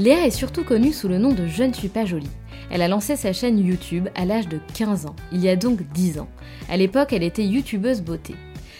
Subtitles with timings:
[0.00, 2.30] Léa est surtout connue sous le nom de Je ne suis pas jolie.
[2.70, 5.82] Elle a lancé sa chaîne YouTube à l'âge de 15 ans, il y a donc
[5.92, 6.28] 10 ans.
[6.70, 8.34] À l'époque, elle était youtubeuse beauté.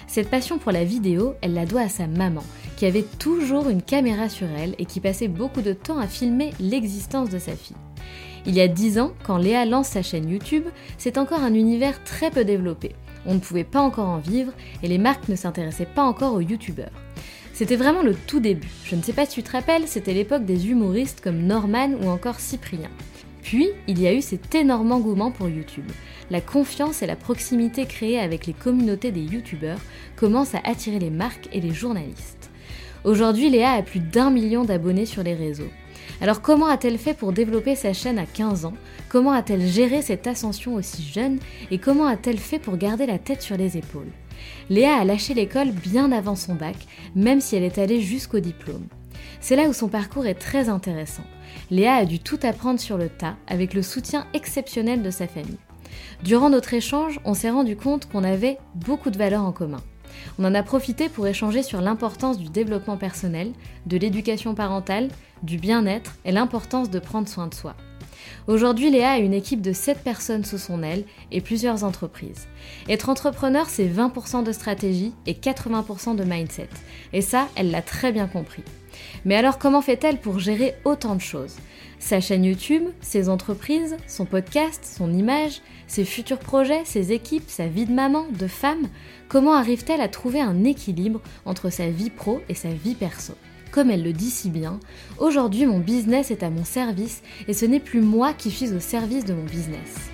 [0.06, 2.42] Cette passion pour la vidéo, elle la doit à sa maman,
[2.78, 6.52] qui avait toujours une caméra sur elle et qui passait beaucoup de temps à filmer
[6.58, 7.77] l'existence de sa fille.
[8.46, 10.64] Il y a 10 ans, quand Léa lance sa chaîne YouTube,
[10.96, 12.92] c'est encore un univers très peu développé.
[13.27, 16.40] On ne pouvait pas encore en vivre et les marques ne s'intéressaient pas encore aux
[16.40, 16.88] youtubeurs.
[17.61, 18.70] C'était vraiment le tout début.
[18.86, 22.08] Je ne sais pas si tu te rappelles, c'était l'époque des humoristes comme Norman ou
[22.08, 22.89] encore Cyprien.
[23.42, 25.84] Puis, il y a eu cet énorme engouement pour YouTube.
[26.30, 29.79] La confiance et la proximité créée avec les communautés des youtubeurs
[30.17, 32.51] commencent à attirer les marques et les journalistes.
[33.05, 35.70] Aujourd'hui, Léa a plus d'un million d'abonnés sur les réseaux.
[36.23, 38.74] Alors comment a-t-elle fait pour développer sa chaîne à 15 ans?
[39.11, 41.39] Comment a-t-elle géré cette ascension aussi jeune?
[41.70, 44.08] Et comment a-t-elle fait pour garder la tête sur les épaules?
[44.68, 46.77] Léa a lâché l'école bien avant son bac,
[47.14, 48.86] même si elle est allée jusqu'au diplôme.
[49.40, 51.24] C'est là où son parcours est très intéressant.
[51.70, 55.58] Léa a dû tout apprendre sur le tas, avec le soutien exceptionnel de sa famille.
[56.23, 59.83] Durant notre échange, on s'est rendu compte qu'on avait beaucoup de valeurs en commun.
[60.39, 63.52] On en a profité pour échanger sur l'importance du développement personnel,
[63.86, 65.08] de l'éducation parentale,
[65.42, 67.74] du bien-être et l'importance de prendre soin de soi.
[68.46, 72.48] Aujourd'hui, Léa a une équipe de 7 personnes sous son aile et plusieurs entreprises.
[72.89, 76.68] Être entrepreneur, c'est 20% de stratégie et 80% de mindset.
[77.12, 78.64] Et ça, elle l'a très bien compris.
[79.24, 81.56] Mais alors comment fait-elle pour gérer autant de choses?
[81.98, 87.67] Sa chaîne YouTube, ses entreprises, son podcast, son image, ses futurs projets, ses équipes, sa
[87.67, 88.89] vie de maman, de femme?
[89.28, 93.34] Comment arrive-t-elle à trouver un équilibre entre sa vie pro et sa vie perso?
[93.70, 94.81] Comme elle le dit si bien,
[95.19, 98.81] aujourd'hui mon business est à mon service et ce n'est plus moi qui suis au
[98.81, 100.11] service de mon business.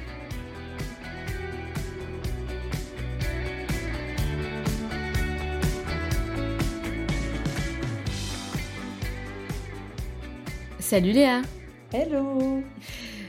[10.79, 11.43] Salut Léa.
[11.93, 12.63] Hello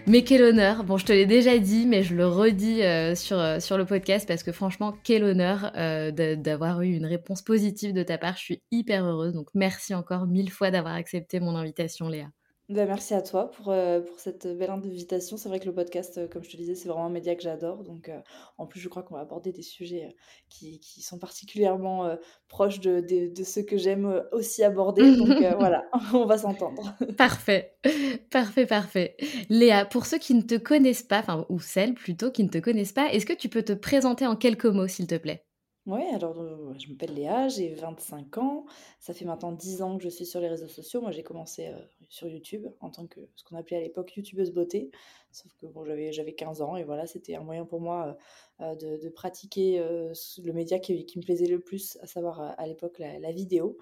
[0.07, 3.37] mais quel honneur Bon, je te l'ai déjà dit, mais je le redis euh, sur,
[3.39, 7.93] euh, sur le podcast parce que franchement, quel honneur euh, d'avoir eu une réponse positive
[7.93, 8.37] de ta part.
[8.37, 9.33] Je suis hyper heureuse.
[9.33, 12.29] Donc, merci encore mille fois d'avoir accepté mon invitation, Léa.
[12.69, 15.37] Bah, merci à toi pour, euh, pour cette belle invitation.
[15.37, 17.41] C'est vrai que le podcast, euh, comme je te disais, c'est vraiment un média que
[17.41, 17.85] j'adore.
[17.85, 18.19] Donc, euh,
[18.57, 20.17] en plus, je crois qu'on va aborder des sujets
[20.49, 22.17] qui, qui sont particulièrement
[22.49, 25.15] proches de, de, ceux que j'aime aussi aborder.
[25.15, 25.29] Donc,
[25.59, 26.93] voilà, on va s'entendre.
[27.17, 27.77] Parfait,
[28.31, 29.15] parfait, parfait.
[29.47, 32.57] Léa, pour ceux qui ne te connaissent pas, enfin, ou celles plutôt qui ne te
[32.57, 35.46] connaissent pas, est-ce que tu peux te présenter en quelques mots, s'il te plaît?
[35.87, 38.65] Oui, alors euh, je m'appelle Léa, j'ai 25 ans.
[38.99, 40.99] Ça fait maintenant 10 ans que je suis sur les réseaux sociaux.
[40.99, 41.79] Moi, j'ai commencé euh,
[42.09, 44.91] sur YouTube en tant que ce qu'on appelait à l'époque youtubeuse beauté.
[45.31, 48.17] Sauf que bon, j'avais, j'avais 15 ans et voilà, c'était un moyen pour moi
[48.59, 53.31] euh, de, pratiquer le média qui, me plaisait le plus, à savoir à l'époque la,
[53.31, 53.77] vidéo.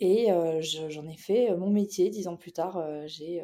[0.00, 0.28] Et
[0.60, 2.10] j'en ai fait mon métier.
[2.10, 3.42] Dix ans plus tard, j'ai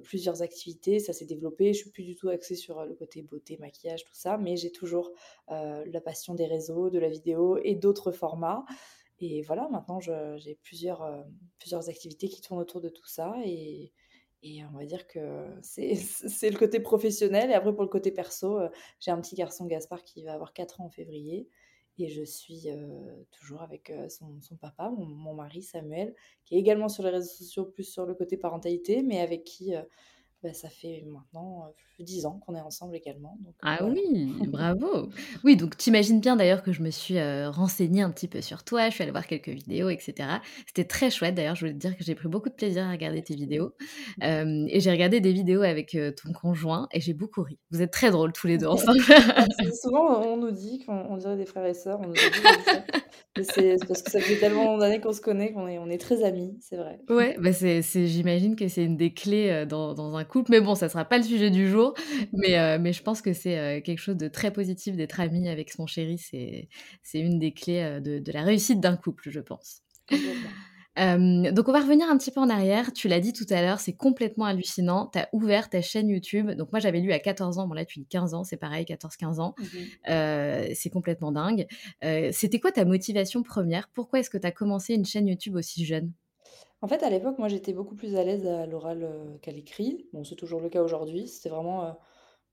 [0.00, 1.72] plusieurs activités, ça s'est développé.
[1.72, 4.56] Je suis plus du tout axée sur euh, le côté beauté, maquillage, tout ça, mais
[4.56, 5.12] j'ai toujours
[5.50, 8.64] euh, la passion des réseaux, de la vidéo et d'autres formats.
[9.20, 11.24] Et voilà, maintenant j'ai plusieurs,
[11.58, 13.92] plusieurs activités qui tournent autour de tout ça et,
[14.42, 15.92] Et on va dire que c'est
[16.50, 18.58] le côté professionnel et après pour le côté perso,
[18.98, 21.48] j'ai un petit garçon Gaspard qui va avoir 4 ans en février
[21.98, 26.14] et je suis, heu, toujours avec, heu, son papa, mon mon mari Samuel,
[26.44, 29.74] qui est également sur les réseaux sociaux, plus sur le côté parentalité, mais avec qui,
[30.44, 31.72] bah, ça fait maintenant, heu,
[32.04, 33.94] 10 ans qu'on est ensemble également, donc heu, Ah voilà.
[33.94, 35.08] oui, bravo!
[35.42, 38.40] Oui, donc tu imagines bien d'ailleurs que je me suis, heu, renseignée un petit peu
[38.42, 40.40] sur toi, je suis allée voir quelques vidéos et cetera.
[40.66, 42.90] C'était très chouette d'ailleurs, je voulais te dire que j'ai pris beaucoup de plaisir à
[42.90, 43.72] regarder tes vidéos,
[44.22, 47.58] et j'ai regardé des vidéos avec, ton conjoint et j'ai beaucoup ri.
[47.70, 48.98] Vous êtes très drôles tous les 2 ensemble.
[49.36, 49.46] Ah,
[49.82, 53.76] souvent on nous dit qu'on on dirait des frères et sœurs, on nous dit c'est
[53.88, 56.56] parce que ça fait tellement d'années qu'on se connaît qu'on est on est très amis,
[56.60, 57.00] c'est vrai.
[57.08, 60.74] Ouais, bah, c'est j'imagine que c'est une des clés, dans dans un couple, mais bon,
[60.74, 61.94] ça sera pas le sujet du jour,
[62.32, 65.70] mais mais je pense que c'est, heu, quelque chose de très positif d'être ami avec
[65.70, 66.68] son chéri, c'est
[67.02, 69.82] c'est une des clés, heu, de de la réussite d'un couple, je pense.
[70.96, 72.92] Donc on va revenir un petit peu en arrière.
[72.92, 75.08] Tu l'as dit tout à l'heure, c'est complètement hallucinant.
[75.12, 77.84] Tu as ouvert ta chaîne YouTube, donc moi j'avais lu à 14 ans, bon là
[77.84, 79.54] tu dis 15 ans, c'est pareil, 14-15 ans.
[79.58, 79.66] Mmh
[80.74, 81.66] c'est complètement dingue.
[82.32, 83.88] C'était quoi ta motivation première?
[83.92, 86.12] Pourquoi est-ce que tu as commencé une chaîne YouTube aussi jeune?
[86.84, 90.06] En fait, à l'époque, moi, j'étais beaucoup plus à l'aise à l'oral, heu, qu'à l'écrit.
[90.12, 91.28] Bon, c'est toujours le cas aujourd'hui.
[91.28, 91.92] C'était vraiment, heu,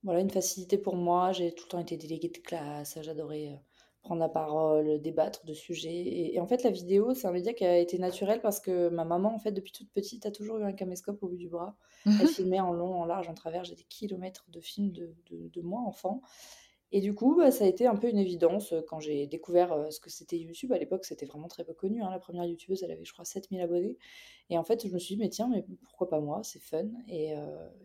[0.03, 1.33] voilà, une facilité pour moi.
[1.33, 3.57] J'ai tout le temps été déléguée de classe, j'adorais, heu,
[4.03, 7.53] prendre la parole, débattre de sujets et et en fait, la vidéo, c'est un média
[7.53, 10.59] qui a été naturel parce que ma maman, en fait, depuis toute petite, a toujours
[10.59, 11.75] eu un caméscope au bout du bras.
[12.17, 13.65] Elle filmait en long, en large, en travers.
[13.65, 16.21] J'ai des kilomètres de films de de de moi enfant
[16.91, 19.73] et du coup, bah, ça a été un peu une évidence, heu, quand j'ai découvert,
[19.73, 20.73] heu, ce que c'était YouTube.
[20.73, 22.09] À l'époque, c'était vraiment très peu connu, hein.
[22.11, 23.97] La première youtubeuse, elle avait, je crois, 7 000 abonnés
[24.49, 26.41] et en fait, je me suis dit: «Mais tiens, mais pourquoi pas moi?
[26.43, 27.33] C'est fun» et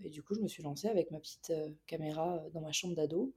[0.02, 1.52] et du coup, je me suis lancée avec ma petite,
[1.86, 3.32] caméra, dans ma chambre d'ado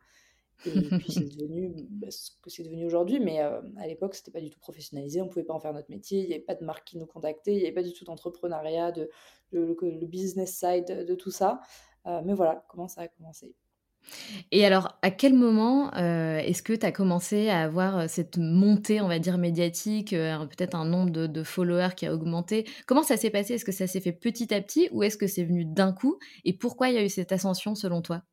[0.65, 4.41] et puis c'est devenu, bah, ce que c'est devenu aujourd'hui mais à l'époque, c'était pas
[4.41, 5.21] du tout professionnalisé.
[5.21, 6.21] On pouvait pas en faire notre métier.
[6.21, 7.53] Il y avait pas de marque qui nous contactait.
[7.55, 9.09] Il y avait pas du tout d'entrepreneuriat, de
[9.51, 11.61] le le co le business side de tout ça,
[12.05, 13.55] mais voilà comment ça a commencé.
[14.51, 18.37] Et alors, à quel moment, heu, est-ce que tu as commencé à avoir, heu, cette
[18.37, 22.65] montée, on va dire, médiatique, un peut-être un nombre de followers qui a augmenté?
[22.87, 23.55] Comment ça s'est passé?
[23.55, 26.17] Est-ce que ça s'est fait petit à petit ou est-ce que c'est venu d'un coup?
[26.45, 28.23] Et pourquoi il y a eu cette ascension selon toi?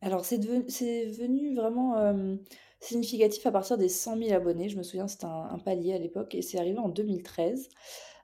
[0.00, 1.94] Alors c'est venu vraiment,
[2.80, 4.68] significatif à partir des 100 000 abonnés.
[4.68, 7.68] Je me souviens, c'était un palier à l'époque et c'est arrivé en 2013.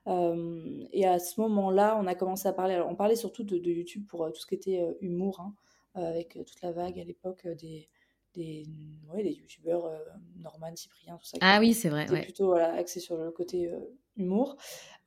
[0.05, 3.57] Hem et à ce moment-là, on a commencé à parler alors on parlait surtout de
[3.57, 5.53] YouTube pour, tout ce qui était, humour, hein,
[5.95, 7.89] avec, heu, toute la vague à l'époque, heu, des
[8.33, 8.65] des,
[9.13, 9.91] ouais, des youtubeurs,
[10.37, 12.31] Norman, Cyprien, tout ça Ah oui, c'est vrai, ouais.
[12.33, 13.71] plutôt, voilà, axés sur le côté,
[14.17, 14.57] humour.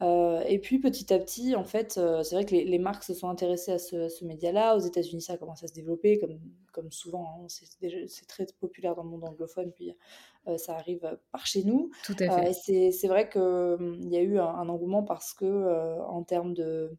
[0.02, 3.28] Et puis petit à petit, en fait, c'est vrai que les les marques se sont
[3.28, 4.76] intéressées à ce média-là.
[4.76, 6.40] Aux États-Unis, ça a commencé à se développer comme
[6.72, 9.92] comme souvent, hein, c'est très populaire dans le monde anglophone, puis,
[10.58, 11.90] ça arrive, par chez nous.
[12.02, 12.50] Tout à fait.
[12.54, 16.22] c'est c'est vrai que, mmh, il y a eu un un engouement parce que, en
[16.24, 16.96] termes de,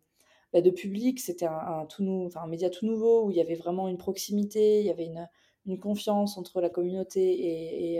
[0.56, 3.42] bah, de public, c'était un un tout nou un média tout nouveau où il y
[3.42, 5.12] avait vraiment une proximité, il y avait
[5.68, 7.22] une confiance entre la communauté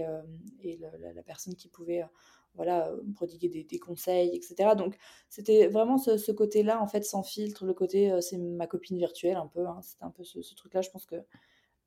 [0.02, 2.08] et le la personne qui pouvait, heu,
[2.56, 4.76] voilà, heu, prodiguer des conseils et cetera.
[4.76, 4.98] Donc
[5.30, 9.48] c'était vraiment ce côté-là, en fait, sans filtre, le côté, c'est ma copine virtuelle un
[9.48, 9.82] peu, hein.
[9.84, 10.82] C'était un peu ce truc-là.
[10.82, 11.18] Je pense que,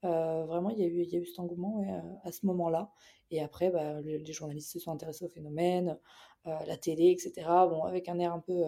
[0.03, 1.83] vraiment il y a eu y a eu cet engouement,
[2.25, 2.93] à ce moment-là
[3.33, 5.99] et après, bah, le les journalistes se sont intéressés au phénomène,
[6.47, 7.67] la télé et cetera.
[7.69, 8.65] Bon, avec un air un peu,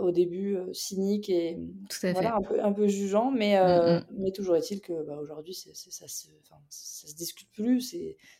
[0.00, 1.58] au début, heu, cynique et
[2.10, 4.08] voilà, un peu un peu jugeant, mais Mmh heu, mh.
[4.12, 7.80] mais toujours est-il que, bah, aujourd'hui, ça se ça se discute plus.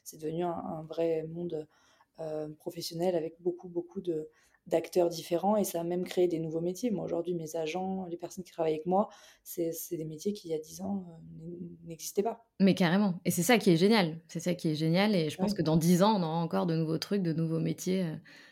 [0.05, 1.67] C'est devenu un un vrai monde,
[2.59, 4.29] professionnel avec beaucoup, beaucoup de
[4.67, 6.91] d'acteurs différents et ça a même créé des nouveaux métiers.
[6.91, 9.09] Moi, aujourd'hui, mes agents, les personnes qui travaillent avec moi,
[9.43, 11.23] c'est des métiers qui, il y a 10 ans,
[11.87, 12.47] n'existaient pas.
[12.61, 14.21] Mais carrément et c'est ça qui est génial.
[14.29, 16.67] C'est ça qui est génial et je pense que dans 10 ans, on aura encore
[16.67, 18.05] de nouveaux trucs, de nouveaux métiers,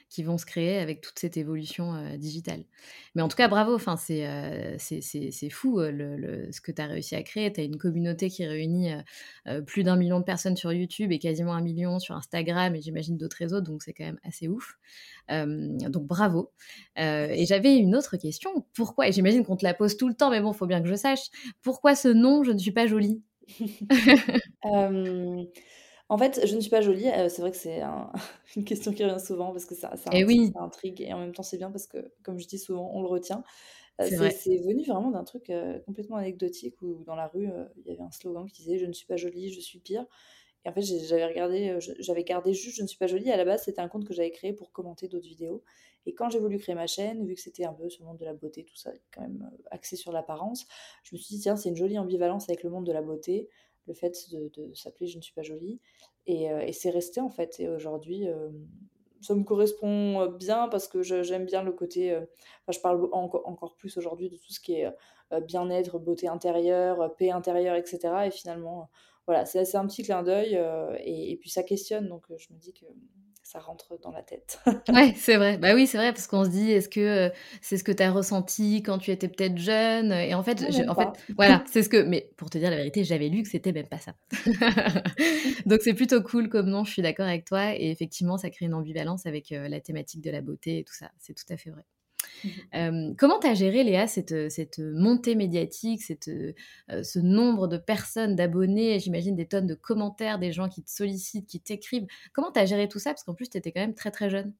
[0.08, 2.64] qui vont se créer avec toute cette évolution, heu, digitale.
[3.14, 6.80] Mais en tout cas, bravo, enfin, c'est, heu, c'est fou, le le ce que tu
[6.82, 7.52] as réussi à créer.
[7.52, 8.92] Tu as une communauté qui réunit,
[9.48, 12.14] heu, plus d'1 000 000 de personnes sur YouTube et quasiment 1 000 000 sur
[12.16, 14.78] Instagram et j'imagine d'autres réseaux, donc c'est quand même assez ouf.
[15.28, 16.52] Donc bravo.
[16.96, 18.66] Et j'avais une autre question.
[18.74, 20.82] Pourquoi et j'imagine qu'on te la pose tout le temps, mais bon, il faut bien
[20.82, 21.20] que je sache.
[21.62, 23.22] Pourquoi ce nom «Je ne suis pas jolie»?
[26.08, 28.12] En fait, je ne suis pas jolie, heu, c'est vrai que c'est un
[28.56, 31.12] une question qui revient souvent parce que ça ça Et inti oui, ça intrigue et
[31.12, 33.42] en même temps, c'est bien parce que, comme je dis souvent, on le retient.
[34.00, 37.48] Heu, c'est c'est venu vraiment d'un truc, heu, complètement anecdotique où dans la rue,
[37.78, 40.06] il y avait un slogan qui disait: «Je ne suis pas jolie, je suis pire»
[40.64, 43.30] et en fait, j'avais regardé, j'avais gardé juste «Je ne suis pas jolie».
[43.30, 45.62] À la base, c'était un compte que j'avais créé pour commenter d'autres vidéos.
[46.06, 48.18] Et quand j'ai voulu créer ma chaîne, vu que c'était un peu sur le monde
[48.18, 50.66] de la beauté, tout ça, quand même, axé sur l'apparence,
[51.04, 53.48] je me suis dit: «Tiens, c'est une jolie ambivalence avec le monde de la beauté,
[53.86, 55.80] le fait de s'appeler "Je ne suis pas jolie"
[56.26, 58.66] et et c'est resté, en fait et aujourd'hui, hem,
[59.22, 63.74] ça me correspond, bien parce que j'aime bien le côté, enfin, je parle enco encore
[63.76, 64.88] plus aujourd'hui de tout ce qui est,
[65.42, 67.98] bien-être, beauté intérieure, paix intérieure, etc.
[68.26, 68.88] Et finalement,
[69.26, 70.60] voilà, c'est un petit clin d'œil
[71.04, 72.08] et, puis ça questionne.
[72.08, 72.86] Donc je me dis que
[73.46, 74.58] ça rentre dans la tête.
[74.92, 75.56] ouais, c'est vrai.
[75.56, 78.10] Bah oui, c'est vrai, parce qu'on se dit, est-ce que c'est ce que tu as
[78.10, 80.10] ressenti quand tu étais peut-être jeune?
[80.10, 82.02] Et en fait, en fait voilà, c'est ce que.
[82.02, 84.14] Mais pour te dire la vérité, j'avais lu que c'était même pas ça.
[85.66, 87.72] Donc c'est plutôt cool comme nom, je suis d'accord avec toi.
[87.76, 91.10] Et effectivement, ça crée une ambivalence avec la thématique de la beauté et tout ça.
[91.20, 91.84] C'est tout à fait vrai.
[92.44, 96.30] Mmh comment tu as géré, Léa, cette, cette montée médiatique, cette,
[96.88, 101.46] ce nombre de personnes, d'abonnés, j'imagine des tonnes de commentaires, des gens qui te sollicitent,
[101.46, 103.10] qui t'écrivent Comment tu as géré tout ça?
[103.10, 104.52] Parce qu'en plus, tu étais quand même très très jeune.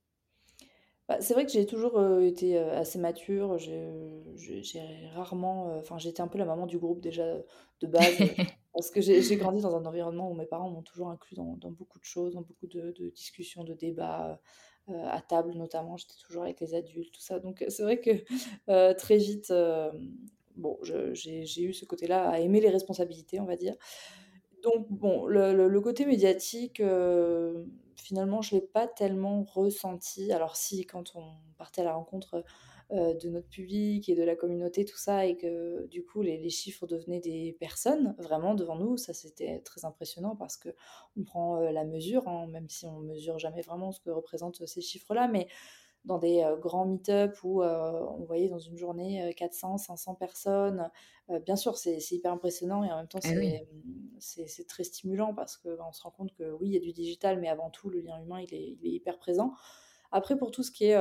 [1.09, 3.59] Bah, c'est vrai que j'ai toujours été assez mature.
[3.59, 4.81] J'ai
[5.15, 5.77] rarement.
[5.79, 7.37] Enfin, j'étais un peu la maman du groupe déjà
[7.81, 8.17] de base.
[8.77, 11.71] parce que j'ai grandi dans un environnement où mes parents m'ont toujours inclus dans, dans,
[11.71, 14.39] beaucoup de choses, dans beaucoup de, de discussions, de débats.
[14.89, 17.41] Euh, à table notamment, j'étais toujours avec les adultes, tout ça.
[17.41, 18.11] Donc c'est vrai que
[18.69, 19.91] euh, très vite, euh,
[20.57, 23.75] bon, j'ai eu ce côté-là à aimer les responsabilités, on va dire.
[24.63, 26.81] Donc bon, le, côté médiatique,
[27.97, 30.33] finalement, je ne l'ai pas tellement ressenti.
[30.33, 31.25] Alors si, quand on
[31.59, 32.43] partait à la rencontre euh,
[32.91, 36.87] de notre public et de la communauté, tout ça, et que du coup les, chiffres
[36.87, 38.97] devenaient des personnes vraiment devant nous.
[38.97, 40.69] Ça, c'était très impressionnant parce que
[41.17, 44.65] on prend euh, la mesure, hein, même si on mesure jamais vraiment ce que représentent
[44.67, 45.49] ces chiffres-là, mais
[46.05, 50.89] dans des euh, grands meet-up où on voyait dans une journée 400, 500 personnes.
[51.45, 53.67] bien sûr, c'est hyper impressionnant et en même temps, eh
[54.21, 56.93] c'est très stimulant parce qu'on bah, se rend compte que oui, il y a du
[56.93, 59.55] digital, mais avant tout, le lien humain, il est, il est hyper présent.
[60.13, 60.97] Après, pour tout ce qui est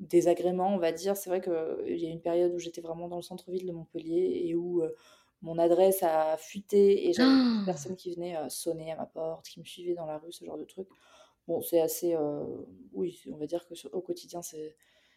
[0.00, 1.16] désagréments, on va dire.
[1.16, 4.42] C'est vrai qu'il y a une période où j'étais vraiment dans le centre-ville de Montpellier
[4.44, 4.82] et où
[5.42, 9.60] mon adresse a fuité et j'avais une personne qui venait sonner à ma porte, qui
[9.60, 10.88] me suivait dans la rue, ce genre de truc.
[11.46, 12.16] Bon, c'est assez.
[12.92, 14.76] oui, on va dire que au quotidien, c'est.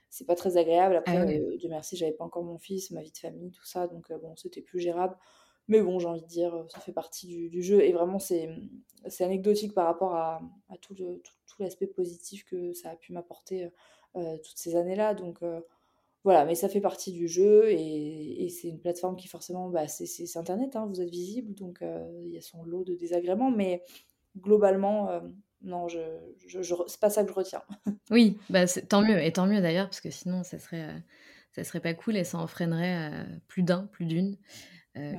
[0.10, 0.96] C'est pas très agréable.
[0.96, 3.88] Après, ah Dieu merci, j'avais pas encore mon fils, ma vie de famille, tout ça.
[3.88, 5.18] Donc, bon, c'était plus gérable.
[5.68, 7.82] Mais bon, j'ai envie de dire, ça fait partie du, jeu.
[7.82, 8.50] Et vraiment, c'est
[9.22, 10.42] anecdotique par rapport à,
[10.82, 10.96] tout
[11.60, 13.70] l'aspect tout, positif que ça a pu m'apporter
[14.16, 15.16] euh, toutes ces années-là.
[15.16, 15.60] Donc euh,
[16.24, 20.38] voilà, mais ça fait partie du jeu et, c'est une plateforme qui forcément, bah, c'est
[20.38, 23.84] Internet, hein, vous êtes visible, donc euh, il y a son lot de désagréments, mais
[24.38, 25.10] globalement,
[25.62, 26.00] non, je,
[26.46, 27.64] je, c'est pas ça que je retiens.
[28.12, 30.88] oui, bah, tant mieux, et tant mieux d'ailleurs, parce que sinon, ça serait,
[31.54, 34.38] ça serait pas cool et ça en freinerait plus d'un, plus d'une,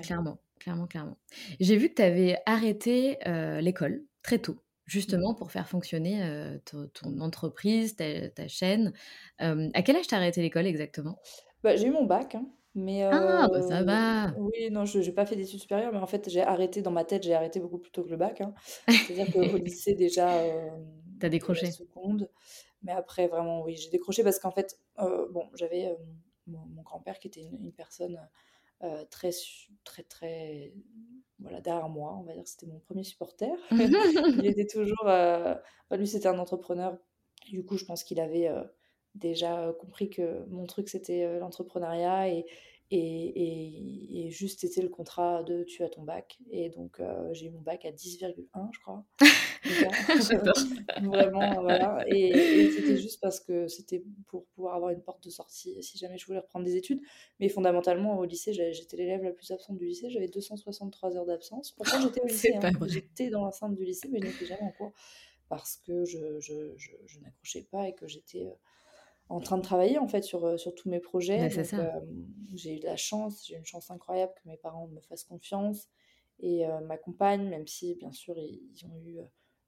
[0.03, 1.19] clairement, clairement, clairement.
[1.61, 3.19] J'ai vu que tu avais arrêté
[3.61, 6.23] l'école très tôt justement pour faire fonctionner
[6.65, 8.93] ton, entreprise, ta, chaîne.
[9.39, 11.19] à quel âge t'as arrêté l'école exactement?
[11.63, 13.05] Bah, J'ai eu mon bac, hein, mais...
[13.05, 16.29] Ah, bah ça va Oui, non, je n'ai pas fait d'études supérieures, mais en fait,
[16.29, 18.41] j'ai arrêté, dans ma tête, j'ai arrêté beaucoup plus tôt que le bac.
[18.41, 18.55] Hein.
[18.89, 20.31] C'est-à-dire qu'au lycée, déjà...
[21.21, 22.29] T'as décroché seconde.
[22.83, 25.97] Mais après, vraiment, oui, j'ai décroché parce qu'en fait, bon, j'avais
[26.47, 28.19] mon, grand-père qui était une personne
[29.11, 29.31] très,
[29.85, 30.73] très, très
[31.45, 33.51] voilà, derrière moi, on va dire c'était mon premier supporter.
[33.71, 35.07] il était toujours.
[35.07, 35.55] Euh,
[35.93, 36.97] lui, c'était un entrepreneur.
[37.51, 38.65] Du coup, je pense qu'il avait euh,
[39.15, 42.47] déjà compris que mon truc, c'était euh, l'entrepreneuriat et,
[42.91, 46.39] et, et, juste c'était le contrat de tu as ton bac.
[46.51, 47.01] Et donc,
[47.33, 49.05] j'ai eu mon bac à 10,1, je crois.
[51.03, 52.05] Vraiment, voilà.
[52.09, 56.19] Et, c'était juste parce que c'était pour pouvoir avoir une porte de sortie si jamais
[56.19, 57.01] je voulais reprendre des études.
[57.41, 60.11] Mais fondamentalement, au lycée, j'étais l'élève la plus absente du lycée.
[60.11, 61.73] J'avais 263 heures d'absence.
[61.73, 62.55] Pourtant, j'étais au lycée.
[62.63, 62.71] Hein.
[62.87, 64.93] J'étais dans l'enceinte du lycée, mais je n'étais jamais en cours
[65.49, 68.55] parce que je, je, je, n'accrochais pas et que j'étais euh,
[69.29, 71.41] en train de travailler en fait sur, euh, sur tous mes projets.
[71.75, 72.01] Euh,
[72.55, 75.25] j'ai eu de la chance, j'ai eu une chance incroyable que mes parents me fassent
[75.25, 75.89] confiance
[76.41, 79.21] et m'accompagnent, même si bien sûr ils, ils ont eu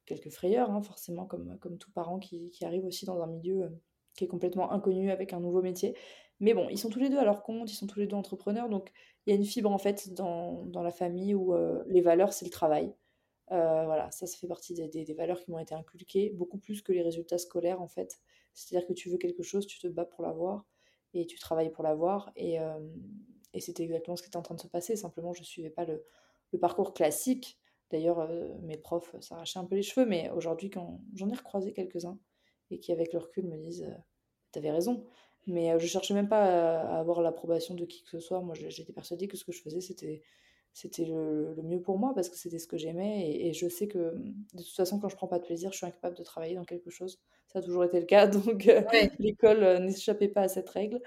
[0.07, 3.65] quelques frayeurs, hein, forcément, comme, comme tout parent qui, qui, arrive aussi dans un milieu
[3.65, 3.69] euh,
[4.15, 5.97] qui est complètement inconnu avec un nouveau métier.
[6.41, 8.17] Mais bon, ils sont tous les deux à leur compte, ils sont tous les deux
[8.17, 8.93] entrepreneurs, donc
[9.27, 12.33] il y a une fibre en fait dans, dans la famille où euh, les valeurs,
[12.33, 12.95] c'est le travail.
[13.53, 16.83] Euh, voilà, ça, ça fait partie des, des, valeurs qui m'ont été inculquées, beaucoup plus
[16.83, 18.19] que les résultats scolaires en fait.
[18.55, 20.65] C'est-à-dire que tu veux quelque chose, tu te bats pour l'avoir
[21.15, 22.33] et tu travailles pour l'avoir.
[22.37, 22.59] Et,
[23.55, 25.71] et c'était exactement ce qui était en train de se passer, simplement je ne suivais
[25.71, 26.05] pas le,
[26.53, 27.59] le parcours classique
[27.91, 31.73] D'ailleurs, euh, mes profs s'arrachaient un peu les cheveux, mais aujourd'hui, quand j'en ai recroisé
[31.73, 32.19] quelques-uns
[32.71, 33.95] et qui, avec le recul, me disent euh,
[34.53, 35.05] T'avais raison.
[35.47, 38.41] Mais euh, je cherchais même pas à, avoir l'approbation de qui que ce soit.
[38.41, 40.23] Moi, j'étais persuadée que ce que je faisais, c'était
[40.73, 44.15] c'était le, mieux pour moi parce que c'était ce que j'aimais et, je sais que
[44.53, 46.67] de toute façon quand je prends pas de plaisir je suis incapable de travailler dans
[46.67, 48.69] quelque chose ça a toujours été le cas donc
[49.19, 51.01] l'école n'échappait pas à cette règle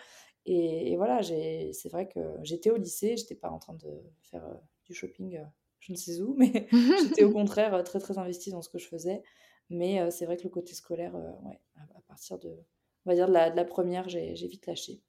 [0.48, 4.44] et, et voilà c'est vrai que j'étais au lycée j'étais pas en train de faire
[4.86, 5.40] du shopping
[5.80, 6.68] je ne sais où, mais
[7.04, 9.24] j'étais au contraire euh, très très investie dans ce que je faisais.
[9.70, 12.50] Mais euh, c'est vrai que le côté scolaire, euh, ouais, à, partir de,
[13.06, 15.02] on va dire de la, première, j'ai vite lâché.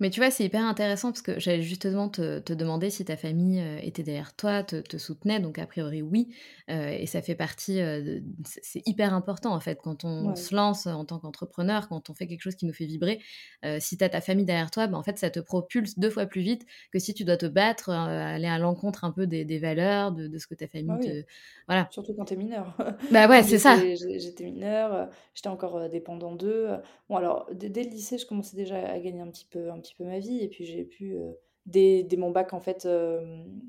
[0.00, 3.16] Mais tu vois, c'est hyper intéressant parce que j'allais justement te, te demander si ta
[3.16, 5.40] famille euh, était derrière toi, te, te soutenait.
[5.40, 6.34] Donc, a priori, oui.
[6.70, 7.80] Euh, et ça fait partie.
[7.80, 10.34] euh, c'est hyper important, en fait, quand on Ouais.
[10.34, 13.20] se lance en tant qu'entrepreneur, quand on fait quelque chose qui nous fait vibrer.
[13.64, 16.10] euh, si tu as ta famille derrière toi, ben, en fait, ça te propulse deux
[16.10, 19.44] fois plus vite que si tu dois te battre, aller à l'encontre un peu des,
[19.44, 21.12] des valeurs, de, de ce que ta Ah famille oui.
[21.12, 21.24] te.
[21.68, 21.90] Voilà.
[21.90, 22.76] Surtout quand tu es mineur.
[23.10, 23.76] Bah ouais, c'est ça.
[23.96, 26.68] j'étais mineure, j'étais encore, dépendant d'eux.
[27.08, 29.80] Bon alors dès dès le lycée, je commençais déjà à gagner un petit peu un
[29.80, 30.40] petit peu ma vie.
[30.40, 33.60] Et puis j'ai pu, heu, dès dès mon bac en fait, hem,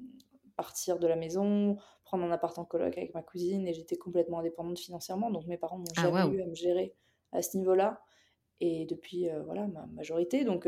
[0.55, 3.67] partir de la maison, prendre un appart en coloc avec ma cousine.
[3.67, 5.31] Et j'étais complètement indépendante financièrement.
[5.31, 6.33] Donc mes parents n'ont Ah, jamais waouh.
[6.35, 6.93] eu à me gérer
[7.31, 8.01] à ce niveau-là.
[8.61, 10.45] Et depuis, heu, voilà ma majorité.
[10.45, 10.67] Donc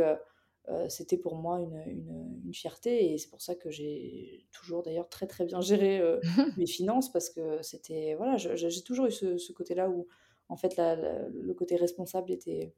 [0.90, 3.14] c'était pour moi une, une, une fierté.
[3.14, 6.02] Et c'est pour ça que j'ai toujours d'ailleurs très, très bien géré,
[6.58, 7.12] mes finances.
[7.12, 10.08] Parce que c'était voilà, j'ai toujours eu ce ce côté-là où
[10.50, 12.74] en fait la la le côté responsable était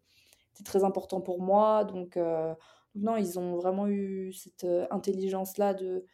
[0.57, 2.53] était très important pour moi donc heu,
[2.95, 6.05] donc non, ils ont vraiment eu cette, heu, intelligence-là de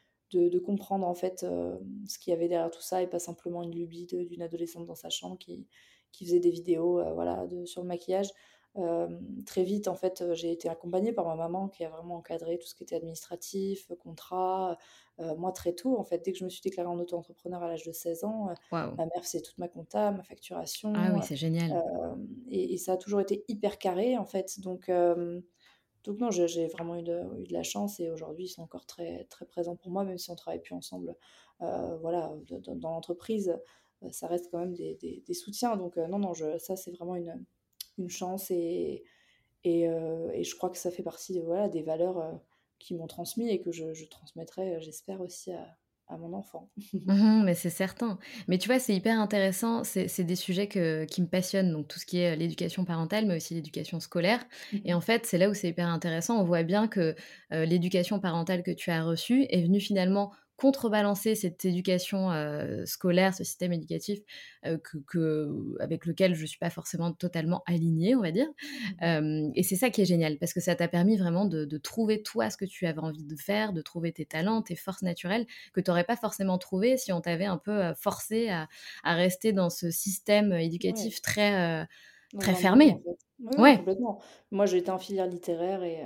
[0.50, 3.62] de comprendre en fait, hem, ce qu'il y avait derrière tout ça et pas simplement
[3.64, 5.68] une lubie d'une adolescente dans sa chambre qui
[6.12, 8.30] qui faisait des vidéos, voilà, sur le maquillage.
[9.46, 12.68] Très vite en fait, j'ai été accompagnée par ma maman qui a vraiment encadré tout
[12.68, 14.78] ce qui était administratif, contrat,
[15.20, 16.20] moi très tôt en fait.
[16.26, 18.50] Dès que je me suis déclarée en auto-entrepreneur à l'âge de 16 ans,
[18.98, 20.24] ma mère faisait toute ma compta, ma
[20.94, 21.84] Ah facturation, oui, heu, c'est génial.
[22.50, 24.90] et et ça a toujours été hyper carré en fait donc
[26.04, 28.86] donc non, j'ai vraiment eu de eu de la chance et aujourd'hui, ils sont encore
[28.86, 31.16] très très présents pour moi même si on travaille plus ensemble,
[31.60, 33.58] voilà, de dans dans l'entreprise,
[34.12, 37.16] ça reste quand même des des des soutiens donc non, non, je ça c'est vraiment
[37.16, 37.46] une,
[37.98, 39.04] une chance et
[39.66, 42.40] et heu et je crois que ça fait partie, voilà, des valeurs, heu,
[42.80, 46.72] qu'ils m'ont transmis et que je je transmettrai, heu, j'espère aussi à à mon enfant.
[47.06, 48.18] Mmh mais c'est certain.
[48.48, 52.00] Mais tu vois, c'est hyper intéressant, c'est des sujets que qui me passionnent, donc tout
[52.00, 55.50] ce qui est, l'éducation parentale, mais aussi l'éducation scolaire Mmh et en fait, c'est là
[55.50, 56.40] où c'est hyper intéressant.
[56.40, 57.14] On voit bien que,
[57.52, 60.32] l'éducation parentale que tu as reçue est venue finalement
[60.64, 64.20] contrebalancer cette éducation, heu, scolaire, ce système éducatif,
[64.64, 68.48] que que avec lequel je suis pas forcément totalement alignée, on va dire.
[68.72, 71.66] Mmh Hem et c'est ça qui est génial parce que ça t'a permis vraiment de
[71.66, 74.76] de trouver toi ce que tu avais envie de faire, de trouver tes talents, tes
[74.76, 78.68] forces naturelles que tu aurais pas forcément trouvé si on t'avait un peu, forcé à
[79.04, 81.88] à rester dans ce système, Ouais, éducatif très,
[82.40, 83.00] très en fermé.
[83.04, 83.18] fait.
[83.40, 83.78] Oui, Ouais.
[83.78, 84.22] complètement.
[84.52, 86.04] Moi, j'étais en filière littéraire et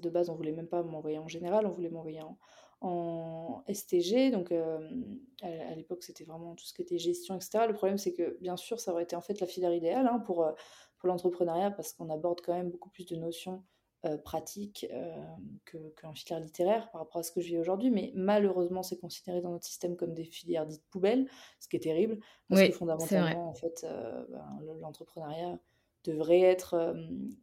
[0.00, 2.38] de base, on voulait même pas m'envoyer en général, on voulait m'envoyer en
[2.80, 7.40] en STG donc hem, à à l'époque, c'était vraiment tout ce qui était gestion et
[7.40, 7.66] cetera.
[7.66, 10.18] Le problème, c'est que, bien sûr, ça aurait été en fait la filière idéale, hein,
[10.20, 10.54] pour, heu,
[10.98, 13.64] pour l'entrepreneuriat parce qu'on aborde quand même beaucoup plus de notions,
[14.06, 17.90] heu, pratiques, hem, que qu'en filière littéraire par rapport à ce que je vis aujourd'hui.
[17.90, 21.28] Mais malheureusement, c'est considéré dans notre système comme des filières dites poubelles,
[21.60, 23.84] ce qui est terrible parce que Oui, fondamentalement, en fait,
[24.30, 25.58] ben, le l'entrepreneuriat
[26.04, 26.94] devrait être,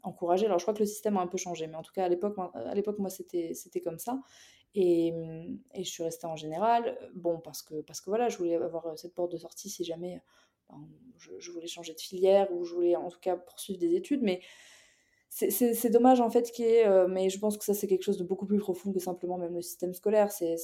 [0.03, 0.45] encouragé.
[0.45, 2.09] Alors je crois que le système a un peu changé, mais en tout cas à
[2.09, 4.21] l'époque, moi à l'époque, moi, c'était c'était comme ça
[4.75, 8.29] et mmh et je suis restée en général, heu, bon parce que parce que voilà,
[8.29, 10.21] je voulais avoir, heu, cette porte de sortie si jamais,
[10.69, 10.79] ben,
[11.39, 14.41] je voulais changer de filière ou je voulais en tout cas poursuivre des études, mais
[15.29, 16.51] c'est dommage en fait
[16.87, 19.37] heu mais je pense que ça c'est quelque chose de beaucoup plus profond que simplement
[19.39, 20.31] même le système scolaire.
[20.31, 20.57] C'est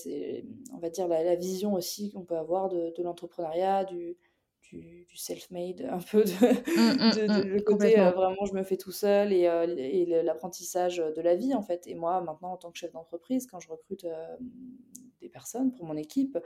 [0.74, 4.18] on va dire la la vision aussi qu'on peut avoir de de l'entrepreneuriat, du
[4.72, 6.32] du du self-made, un peu de
[7.12, 8.12] de de mmh, le côté, complètement.
[8.12, 11.62] vraiment je me fais tout seul et heu, l et l'apprentissage, de la vie en
[11.64, 11.88] fait.
[11.88, 14.38] Et moi maintenant en tant que chef d'entreprise, quand je recrute, hem,
[15.22, 16.38] des personnes pour mon équipe,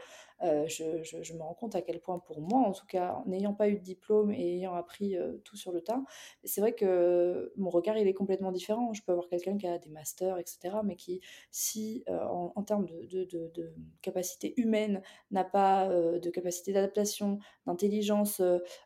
[0.43, 3.69] heu, je me rends compte à quel point pour moi en tout cas, n'ayant pas
[3.69, 6.03] eu de diplôme et ayant appris, heu, tout sur le tas,
[6.43, 8.93] c'est vrai que mon regard, il est complètement différent.
[8.93, 12.63] Je peux avoir quelqu'un qui a des masters, et cetera, mais qui, si, heu, en
[12.63, 15.01] termes de de de capacité humaine,
[15.31, 18.41] n'a pas, de capacité d'adaptation, d'intelligence,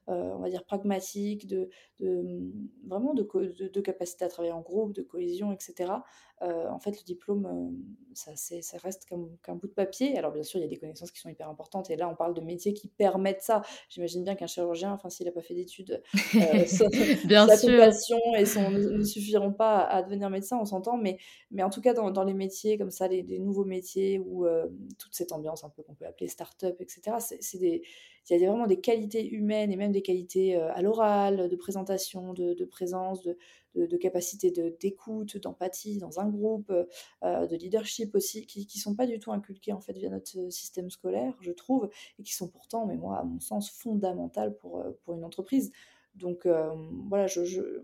[0.07, 2.51] on va dire pragmatique, de mmh,
[2.87, 6.03] vraiment de capacité à travailler en groupe, de cohésion, et cetera,
[6.43, 7.75] heu, en fait, le diplôme,
[8.13, 8.31] ça
[8.77, 10.17] reste qu'un qu'un bout de papier.
[10.17, 12.15] Alors bien sûr, il y a des connaissances qui sont hyper importantes et là, on
[12.15, 13.61] parle de métiers qui permettent ça.
[13.89, 16.01] J'imagine bien qu'un chirurgien, enfin, s'il a pas fait d'études,
[17.25, 17.69] Bien sa sûr.
[17.71, 21.17] compassion et son ne ne suffiront pas à devenir médecin, on s'entend, mais
[21.51, 24.45] mais en tout cas dans dans les métiers comme ça, les les nouveaux métiers où,
[24.47, 27.81] hem, toute cette ambiance un peu qu'on peut appeler start-up et cetera, c'est des
[28.29, 31.55] il y a vraiment des qualités humaines et même des qualités, heu, à l'oral, de
[31.55, 33.37] présentation, de de présence, de
[33.75, 36.87] de de capacité d'écoute, d'empathie dans un groupe, heu,
[37.23, 40.89] de leadership aussi, qui qui sont pas du tout inculquées en fait via notre, système
[40.89, 44.97] scolaire, je trouve et qui sont pourtant, mais moi à mon sens, fondamentales pour, heu,
[45.03, 45.71] pour une entreprise.
[46.15, 47.83] Donc hem, voilà, je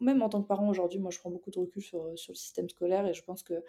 [0.00, 2.32] même en tant que parent aujourd'hui, moi je prends beaucoup de recul sur, heu, sur
[2.32, 3.62] le système scolaire et je pense que,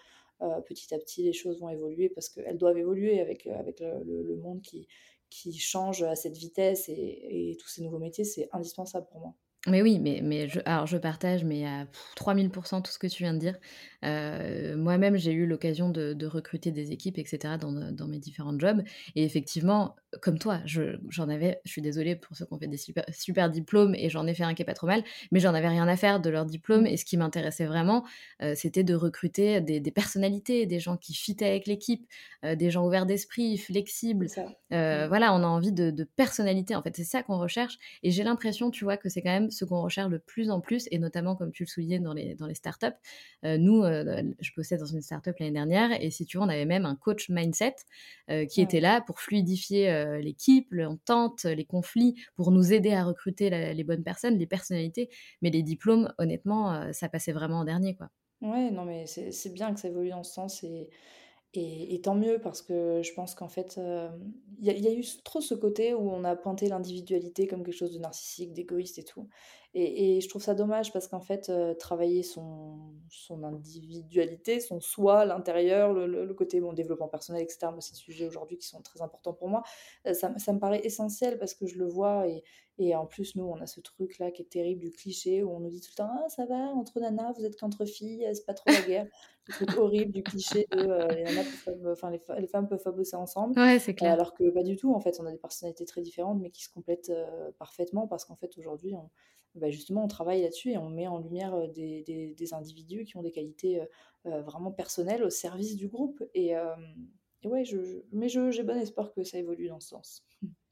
[0.65, 4.61] petit à petit les choses vont évoluer parce qu'elles doivent évoluer avec, avec le monde
[4.61, 4.87] qui
[5.29, 9.35] qui change à cette vitesse et tous ces nouveaux métiers, c'est indispensable pour moi.
[9.67, 13.23] Mais oui, mais mais je alors je partage, mais à 3000% tout ce que tu
[13.23, 13.57] viens de dire.
[14.05, 18.57] Heu, moi-même, j'ai eu l'occasion de de recruter des équipes et cetera dans mes différents
[18.57, 18.81] jobs
[19.15, 22.67] et effectivement, comme toi, je j'en avais je suis désolée pour ceux qui ont fait
[22.69, 25.41] des super super diplômes et j'en ai fait un qui est pas trop mal, mais
[25.41, 28.05] j'en avais rien à faire de leur diplôme et ce qui m'intéressait vraiment,
[28.41, 32.07] heu, c'était de recruter des des personnalités, des gens qui fitaient avec l'équipe,
[32.45, 34.31] heu, des gens ouverts d'esprit, flexibles.
[34.33, 34.59] ça.
[34.71, 38.23] Voilà, on a envie de de personnalité, en fait, c'est ça qu'on recherche et j'ai
[38.23, 40.99] l'impression, tu vois, que c'est quand même ce qu'on recherche de plus en plus et
[40.99, 42.87] notamment comme tu le soulignais dans les dans les startups.
[43.45, 46.49] Heu, nous, heu, je bossais dans une startup l'année dernière et si tu veux, on
[46.49, 47.75] avait même un coach mindset,
[48.29, 53.49] heu, qui était là pour fluidifier, l'équipe, l'entente, les conflits, pour nous aider à recruter
[53.49, 55.09] la les bonnes personnes, les personnalités.
[55.41, 58.09] Mais les diplômes, honnêtement, ça passait vraiment en dernier, quoi.
[58.41, 60.89] Ouais, non, mais c'est c'est bien que ça évolue dans ce sens et
[61.55, 65.41] Et tant mieux parce que je pense qu'en fait, hem, il y a eu trop
[65.41, 69.27] ce côté où on a pointé l'individualité comme quelque chose de narcissique, d'égoïste et tout
[69.73, 74.79] et et je trouve ça dommage parce qu'en fait, heu, travailler son son individualité, son
[74.81, 78.25] soi, l'intérieur, le le le côté, bon, développement personnel et cetera, moi, c'est des sujets
[78.27, 79.63] aujourd'hui qui sont très importants pour moi.
[80.07, 82.43] Heu, ça me ça me paraît essentiel parce que je le vois et
[82.81, 85.59] et en plus, nous, on a ce truc-là qui est terrible du cliché où on
[85.59, 88.45] nous dit tout le temps: «Ah ça va, entre nanas, vous êtes qu'entre filles, c'est
[88.45, 89.05] pas trop la guerre».
[89.47, 92.83] Le truc horrible du cliché de, heu, les nanas peuvent enfin les les femmes peuvent
[92.83, 94.15] pas bosser ensemble, Ouais, c'est clair.
[94.17, 95.19] alors que pas du tout en fait.
[95.19, 97.11] On a des personnalités très différentes mais qui se complètent,
[97.57, 99.09] parfaitement parce qu'en fait aujourd'hui on
[99.59, 103.31] bah, justement on travaille là-dessus et on met en lumière, des individus qui ont des
[103.31, 103.81] qualités,
[104.25, 106.23] heu, vraiment personnelles au service du groupe
[107.43, 110.23] et ouais je je mais j'ai bon espoir que ça évolue dans ce sens.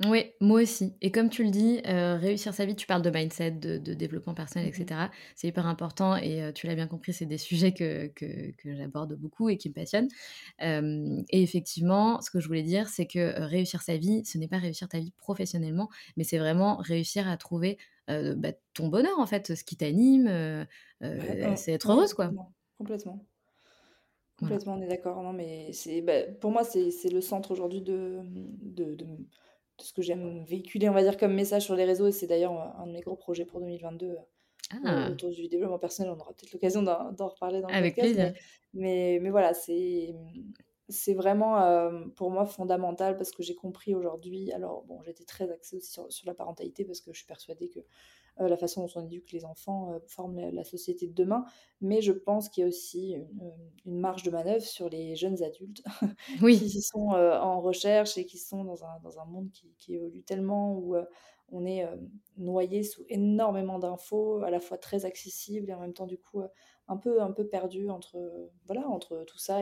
[0.06, 3.10] Oui, moi aussi et comme tu le dis, heu, réussir sa vie tu parles de
[3.10, 4.88] mindset, de de développement personnel et Mmh mh.
[4.88, 5.10] cetera.
[5.36, 8.76] C'est hyper important et heu, tu l'as bien compris, c'est des sujets que que que
[8.76, 10.08] j'aborde beaucoup et qui me passionnent.
[10.60, 14.48] Hem et effectivement, ce que je voulais dire, c'est que, réussir sa vie, ce n'est
[14.48, 17.78] pas réussir ta vie professionnellement, mais c'est vraiment réussir à trouver,
[18.08, 20.28] bah, ton bonheur, en fait, ce qui t'anime,
[21.16, 22.36] Ouais, c'est être heureuse, quoi.
[22.36, 23.26] complètement, complètement.
[24.40, 24.60] Voilà.
[24.60, 25.22] Complètement, on est d'accord.
[25.24, 28.22] Non, mais c'est bah, pour moi, c'est c'est le centre aujourd'hui de,
[28.62, 29.08] de de
[29.80, 32.54] ce que j'aime véhiculer, on va dire, comme message sur les réseaux et c'est d'ailleurs,
[32.54, 34.18] un de mes gros projets pour 2022, heu,
[34.82, 35.12] au Ah!
[35.12, 36.12] autour du développement personnel.
[36.16, 38.34] On aura peut-être l'occasion d'en d'en reparler dans le Avec podcast, mais plaisir.
[38.74, 40.16] mais mais voilà, c'est,
[40.90, 45.52] c'est vraiment, hem, pour moi fondamental parce que j'ai compris aujourd'hui alors bon, j'étais très
[45.52, 47.80] axée aussi sur sur la parentalité parce que je suis persuadée que
[48.40, 51.46] la façon dont on éduque les enfants, heu, forme la la société de demain.
[51.82, 53.54] Mais je pense qu'il y a aussi une,
[53.86, 55.84] une marge de manœuvre sur les jeunes adultes
[56.40, 60.24] qui sont, en recherche et qui sont dans un dans un monde qui qui évolue
[60.24, 60.96] tellement, où,
[61.50, 61.88] on est,
[62.38, 66.42] noyé sous énormément d'infos, à la fois très accessibles et en même temps, du coup,
[66.88, 68.18] un peu un peu perdu entre,
[68.66, 69.62] voilà, entre tout ça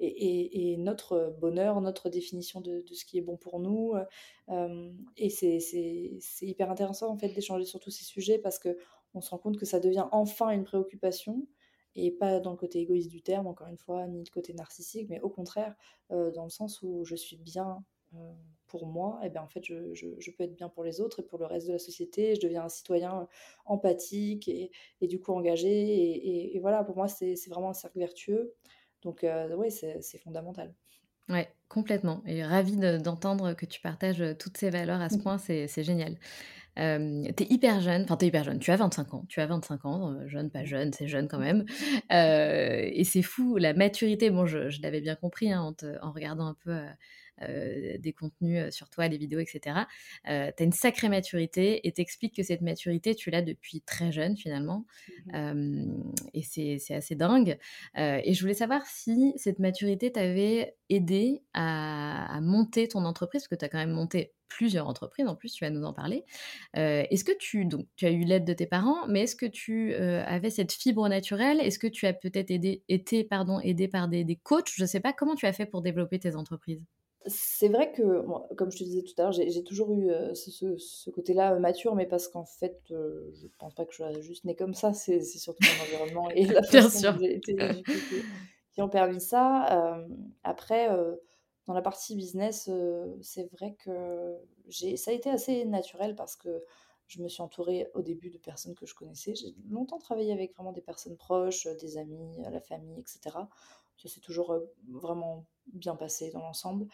[0.00, 4.04] et notre bonheur, notre définition de ce qui est bon pour nous, heu,
[4.48, 8.58] hem et c'est c'est c'est hyper intéressant, en fait, d'échanger sur tous ces sujets parce
[8.58, 11.46] qu'on se rend compte que ça devient enfin une préoccupation
[11.94, 15.08] et pas dans le côté égoïste du terme, encore une fois, ni le côté narcissique,
[15.10, 15.74] mais au contraire,
[16.10, 17.84] heu, dans le sens où je suis bien,
[18.66, 21.20] pour moi et ben, en fait, je je je peux être bien pour les autres
[21.20, 22.34] et pour le reste de la société.
[22.34, 23.28] Je deviens un citoyen,
[23.66, 24.70] empathique et
[25.00, 25.68] et du coup engagé.
[25.70, 28.54] Et et et voilà, pour moi, c'est vraiment un cercle vertueux.
[29.02, 30.74] Donc heu, ouais, c'est fondamental.
[31.28, 32.22] ouais, complètement.
[32.26, 35.68] Et ravie de d'entendre que tu partages, heu, toutes ces valeurs à ce point, c'est
[35.84, 36.18] génial.
[36.76, 39.26] Hem, tu hyper jeune, enfin tu hyper jeune, tu as 25 ans.
[39.28, 41.64] Tu as 25 ans, jeune, pas jeune, c'est jeune quand même,
[42.10, 46.12] et c'est fou la maturité, bon je je l'avais bien compris, hein, en te en
[46.12, 46.78] regardant un peu,
[47.40, 49.86] des contenus, heu, sur toi, des vidéos et cetera.
[50.28, 54.12] Heu, tu as une sacrée maturité et tu que cette maturité, tu l'as depuis très
[54.12, 54.84] jeune finalement,
[55.26, 57.58] Mmh et c'est assez dingue,
[57.96, 63.48] et je voulais savoir si cette maturité t'avait aidé à à monter ton entreprise, parce
[63.48, 66.24] que tu as quand même monté plusieurs entreprises en plus, tu vas nous en parler.
[66.74, 69.94] Est-ce que tu donc tu as eu l'aide de tes parents, mais est-ce que tu,
[69.94, 71.60] avais cette fibre naturelle?
[71.60, 74.72] Est-ce que tu as peut-être aidé été pardon, aidé par des des coachs?
[74.74, 76.82] Je sais pas, comment tu as fait pour développer tes entreprises?
[77.26, 81.10] C'est vrai que comme je te disais tout à l'heure, j'ai toujours eu, heu, ce
[81.10, 84.44] côté-là, heu, mature, mais parce qu'en fait, heu, je pense pas que je sois juste
[84.44, 84.92] née comme ça.
[84.92, 88.26] C'est surtout mon environnement et la Bien façon dont j'ai été éduquée
[88.72, 89.66] qui ont permis ça.
[90.00, 90.88] Hem, après,
[91.66, 92.68] dans la partie business,
[93.22, 94.36] c'est vrai que
[94.70, 96.64] ça a été assez naturel parce que
[97.06, 99.34] je me suis entourée au début de personnes que je connaissais.
[99.34, 103.48] J'ai longtemps travaillé avec vraiment des personnes proches, des amis, la famille et cetera.
[103.96, 104.58] Ça s'est toujours,
[104.88, 106.86] vraiment bien passé dans l'ensemble.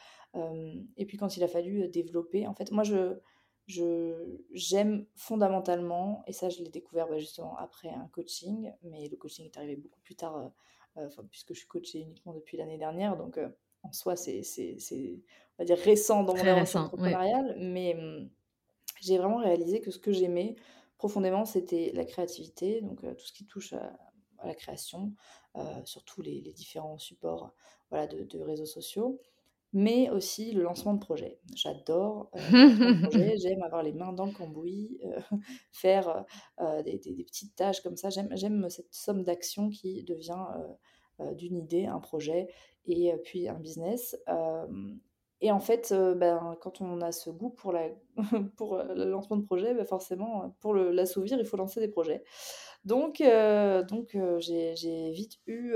[0.97, 3.19] Et puis quand il a fallu, développer en fait, moi je
[3.67, 9.17] je j'aime fondamentalement et ça je l'ai découvert, bah, justement après un coaching, mais le
[9.17, 10.51] coaching est arrivé beaucoup plus tard,
[10.97, 13.39] enfin puisque je suis coachée uniquement depuis l'année dernière donc
[13.83, 14.43] en soi c'est
[14.91, 16.87] on va dire récent dans mon aventure ouais.
[16.87, 18.31] entrepreneuriale mais mmh,
[19.01, 20.57] j'ai vraiment réalisé que ce que j'aimais,
[20.97, 23.99] profondément, c'était la créativité, donc tout ce qui touche à,
[24.45, 25.13] la création,
[25.85, 27.53] sur tous les, différents supports
[27.91, 29.21] voilà, de, réseaux sociaux
[29.75, 31.39] mais aussi le lancement de projets.
[31.55, 32.39] J'adore euh,
[33.43, 34.99] j'aime avoir les mains dans le cambouis,
[35.73, 36.25] faire
[36.85, 38.09] des, petites tâches comme ça.
[38.11, 40.47] J'aime cette somme d'action qui devient
[41.35, 42.49] d'une idée, un projet
[42.87, 44.17] et puis un business.
[45.41, 47.91] et en fait, ben, quand on a ce goût pour, la,
[48.57, 52.25] pour le lancement de projet, ben, forcément, pour l'assouvir, il faut lancer des projets.
[52.89, 53.23] Donc,
[53.89, 55.75] donc j'ai vite eu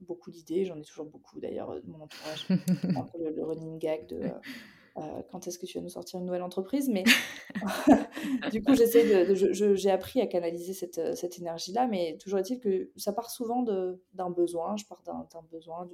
[0.00, 2.46] beaucoup d'idées, j'en ai toujours beaucoup d'ailleurs euh, de mon entourage.
[2.96, 4.28] un peu le, running gag de euh,
[4.96, 6.88] euh, quand est-ce que tu vas nous sortir une nouvelle entreprise?
[6.88, 7.04] Mais
[8.50, 9.34] du coup, j'essaie de,
[9.74, 14.30] j'ai appris à canaliser cette, cette énergie-là, mais toujours est-il que ça part souvent d'un
[14.30, 14.76] besoin.
[14.76, 15.88] Je pars d'un besoin,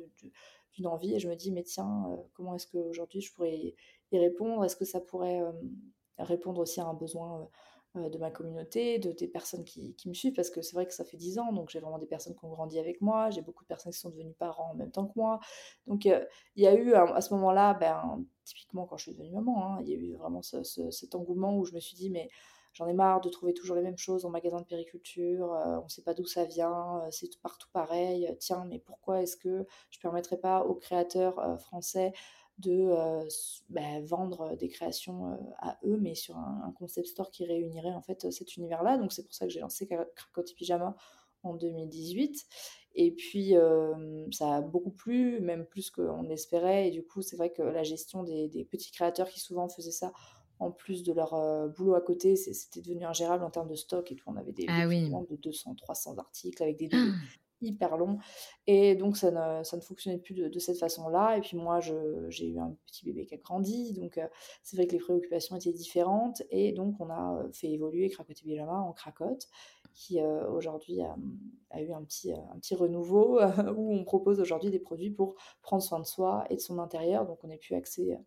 [0.73, 3.75] d'une envie, et je me dis, mais tiens, comment est-ce qu'aujourd'hui je pourrais
[4.13, 4.65] y répondre?
[4.65, 5.43] Est-ce que ça pourrait
[6.19, 7.45] répondre aussi à un besoin euh,
[7.97, 11.05] de ma communauté, de, des personnes qui, me suivent, parce que c'est vrai que ça
[11.05, 13.65] fait 10 ans, donc j'ai vraiment des personnes qui ont grandi avec moi, j'ai beaucoup
[13.65, 15.41] de personnes qui sont devenues parents en même temps que moi.
[15.87, 16.25] Donc euh,
[16.57, 19.79] il y a eu à ce moment-là, ben, typiquement quand je suis devenue maman, hein,
[19.83, 22.29] il y a eu vraiment cet engouement où je me suis dit, mais
[22.73, 25.85] j'en ai marre de trouver toujours les mêmes choses en magasin de périculture, euh, on
[25.85, 29.99] ne sait pas d'où ça vient, c'est partout pareil, tiens, mais pourquoi est-ce que je
[29.99, 32.13] ne permettrais pas aux créateurs français
[32.59, 32.91] de
[33.69, 38.31] bah, vendre des créations à eux, mais sur un, concept store qui réunirait en fait
[38.31, 38.99] cet univers-là.
[38.99, 40.97] Donc c'est pour ça que j'ai lancé Cracotti Pyjama
[41.43, 42.47] en 2018.
[42.95, 43.55] Et puis
[44.33, 46.89] ça a beaucoup plu, même plus qu'on espérait.
[46.89, 50.13] Et du coup, c'est vrai que la gestion des, petits créateurs qui souvent faisaient ça
[50.59, 51.35] en plus de leur
[51.77, 54.25] boulot à côté, c'était devenu ingérable en termes de stock et tout.
[54.29, 57.13] On avait des, ah de 200, 300 articles avec des données
[57.61, 58.19] hyper long.
[58.67, 61.37] Et donc, ça ne, ça ne fonctionnait plus de, cette façon-là.
[61.37, 63.93] Et puis, moi, j'ai eu un petit bébé qui a grandi.
[63.95, 64.27] Donc, euh,
[64.63, 66.43] c'est vrai que les préoccupations étaient différentes.
[66.51, 69.49] Et donc, on a euh, fait évoluer Cracotte et en Cracotte,
[69.95, 71.17] qui euh, aujourd'hui a,
[71.71, 73.41] a, eu un petit, un petit renouveau
[73.77, 77.27] où on propose aujourd'hui des produits pour prendre soin de soi et de son intérieur.
[77.27, 78.19] Donc, on n'est plus axé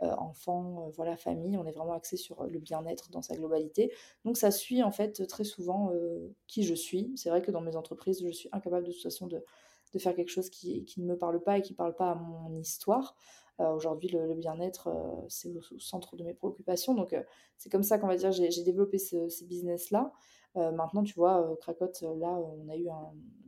[0.00, 1.56] enfants, euh, voilà, famille.
[1.56, 3.92] On est vraiment axé sur le bien-être dans sa globalité.
[4.24, 7.12] Donc ça suit en fait très souvent euh, qui je suis.
[7.16, 9.44] C'est vrai que dans mes entreprises, je suis incapable de toute façon de,
[9.92, 12.12] de faire quelque chose qui, qui, ne me parle pas et qui ne parle pas
[12.12, 13.16] à mon histoire.
[13.58, 14.88] Aujourd'hui, le, bien-être,
[15.28, 16.94] c'est au, centre de mes préoccupations.
[16.94, 17.12] Donc,
[17.56, 20.12] c'est comme ça qu'on va dire, j'ai développé ce, ces business-là.
[20.54, 22.86] maintenant, tu vois, Cracotte, là, on a eu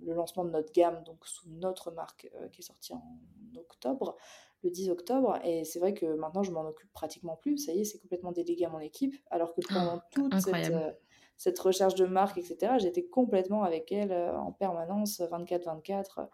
[0.02, 3.20] le lancement de notre gamme, donc sous notre marque, qui est sortie en
[3.56, 4.16] octobre
[4.62, 5.38] le 10 octobre.
[5.44, 7.58] Et c'est vrai que maintenant, je m'en occupe pratiquement plus.
[7.58, 9.16] Ça y est, c'est complètement délégué à mon équipe.
[9.30, 10.90] Alors que pendant ah, toute euh,
[11.36, 16.24] cette, recherche de marque, etc., j'étais complètement avec elle euh, en permanence, 24-24, euh,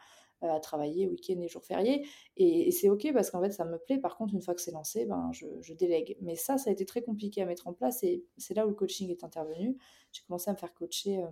[0.42, 2.06] à travailler week-end et jours fériés.
[2.36, 3.98] Et, c'est OK parce qu'en fait, ça me plaît.
[3.98, 6.16] Par contre, une fois que c'est lancé, ben, je, délègue.
[6.20, 8.02] Mais ça, ça a été très compliqué à mettre en place.
[8.02, 9.76] Et c'est là où le coaching est intervenu.
[10.12, 11.24] J'ai commencé à me faire coacher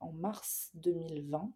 [0.00, 1.50] en mars 2020.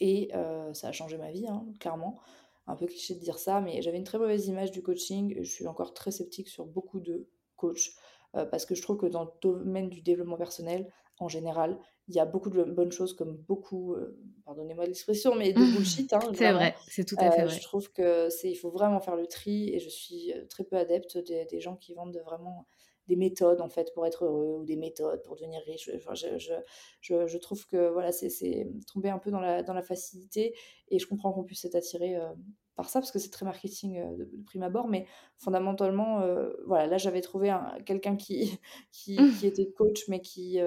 [0.00, 0.30] Et
[0.72, 2.20] ça a changé ma vie, hein, clairement
[2.66, 5.36] un peu cliché de dire ça, mais j'avais une très mauvaise image du coaching.
[5.38, 7.92] Je suis encore très sceptique sur beaucoup de coachs
[8.36, 12.14] euh, parce que je trouve que dans le domaine du développement personnel, en général, il
[12.14, 16.12] y a beaucoup de bonnes choses comme beaucoup, euh, pardonnez-moi l'expression, mais de bullshit.
[16.12, 17.56] Hein, c'est vrai, c'est tout à fait euh, vrai.
[17.56, 20.76] Je trouve que c'est, il faut vraiment faire le tri et je suis très peu
[20.76, 22.66] adepte des, des gens qui vendent vraiment
[23.08, 25.90] des méthodes en fait pour être heureux ou des méthodes pour devenir riche.
[26.14, 26.54] je,
[27.00, 30.54] je, je, trouve que voilà, c'est tomber un peu dans la, dans la facilité
[30.88, 32.32] et je comprends qu'on puisse être attiré euh,
[32.76, 36.86] par ça parce que c'est très marketing euh, de, prime abord, mais fondamentalement, euh, voilà,
[36.86, 38.58] là j'avais trouvé quelqu'un qui,
[38.90, 40.58] qui, qui, était coach mais qui,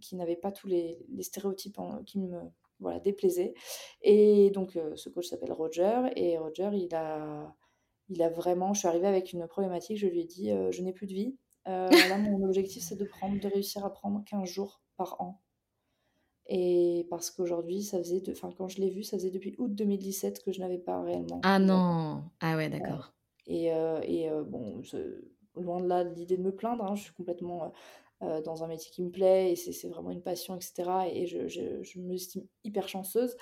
[0.00, 2.38] qui n'avait pas tous les, les stéréotypes qui me
[2.80, 3.54] voilà, déplaisaient.
[4.02, 7.54] Et donc ce coach s'appelle Roger et Roger il a
[8.08, 10.92] il a vraiment, je suis arrivée avec une problématique, je lui ai dit, je n'ai
[10.92, 11.36] plus de vie,
[11.68, 15.40] euh, là, mon objectif, c'est de, prendre, de réussir à prendre 15 jours par an.
[16.46, 20.42] Et parce qu'aujourd'hui, ça faisait, enfin, quand je l'ai vu, ça faisait depuis août 2017
[20.42, 21.40] que je n'avais pas réellement.
[21.44, 23.14] Ah non Ah ouais, d'accord.
[23.46, 24.82] et, euh, et euh, bon,
[25.54, 27.72] loin de là l'idée de me plaindre, hein, je suis complètement
[28.44, 30.88] dans un métier qui me plaît et c'est vraiment une passion, etc.
[31.12, 33.36] Et je, je, je me estime hyper chanceuse.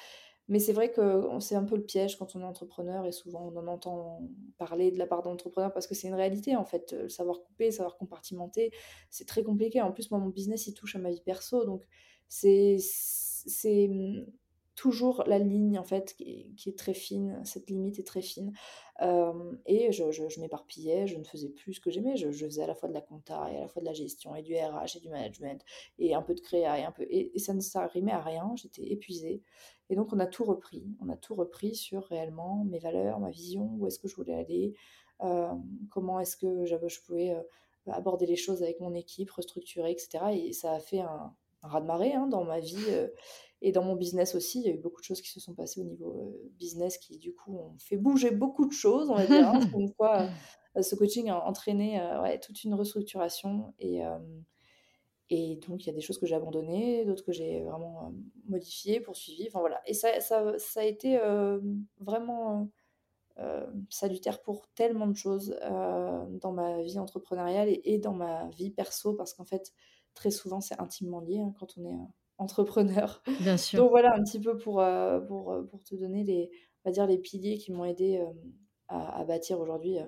[0.51, 3.53] Mais c'est vrai que c'est un peu le piège quand on est entrepreneur et souvent
[3.55, 4.21] on en entend
[4.59, 6.93] parler de la part d'entrepreneur parce que c'est une réalité en fait.
[6.93, 8.73] Euh, savoir couper, savoir compartimenter,
[9.11, 9.81] c'est très compliqué.
[9.81, 11.65] En plus, moi, mon business, il touche à ma vie perso.
[11.65, 11.87] Donc,
[12.29, 12.79] c'est
[14.81, 18.55] toujours la ligne en fait qui est, très fine, cette limite est très fine.
[19.67, 22.89] et je, m'éparpillais, je ne faisais plus ce que j'aimais, je, faisais à la fois
[22.89, 25.11] de la compta et à la fois de la gestion et du RH et du
[25.11, 25.63] management
[25.99, 28.91] et un peu de créa et un peu et, ça ne s'arrimait à rien, j'étais
[28.91, 29.43] épuisée.
[29.91, 33.29] Et donc on a tout repris, on a tout repris sur réellement mes valeurs, ma
[33.29, 34.73] vision, où est-ce que je voulais aller,
[35.91, 37.37] comment est-ce que je pouvais
[37.87, 40.25] aborder les choses avec mon équipe, restructurer, etc.
[40.33, 42.87] Et ça a fait un, un raz-de-marée hein, dans ma vie
[43.63, 44.61] et dans mon business aussi.
[44.61, 47.19] Il y a eu beaucoup de choses qui se sont passées au niveau business qui,
[47.19, 49.49] du coup, ont fait bouger beaucoup de choses, on va dire.
[49.51, 49.89] Hein.
[49.97, 50.29] fois,
[50.81, 54.03] ce coaching a entraîné ouais, toute une restructuration et
[55.33, 58.13] et donc, il y a des choses que j'ai abandonnées, d'autres que j'ai vraiment
[58.49, 59.47] modifiées, poursuivies.
[59.47, 59.81] Enfin, voilà.
[59.87, 61.21] Et ça, ça, ça a été
[62.01, 62.69] vraiment
[63.89, 69.33] salutaire pour tellement de choses dans ma vie entrepreneuriale et, dans ma vie perso, parce
[69.33, 69.73] qu'en fait,
[70.15, 71.99] très souvent, c'est intimement lié hein, quand on est
[72.41, 73.23] entrepreneur.
[73.41, 73.81] Bien sûr.
[73.81, 74.83] Donc, voilà un petit peu pour,
[75.29, 76.51] pour, pour te donner les,
[76.85, 78.25] on va dire, les piliers qui m'ont aidé
[78.89, 79.99] à, à, bâtir aujourd'hui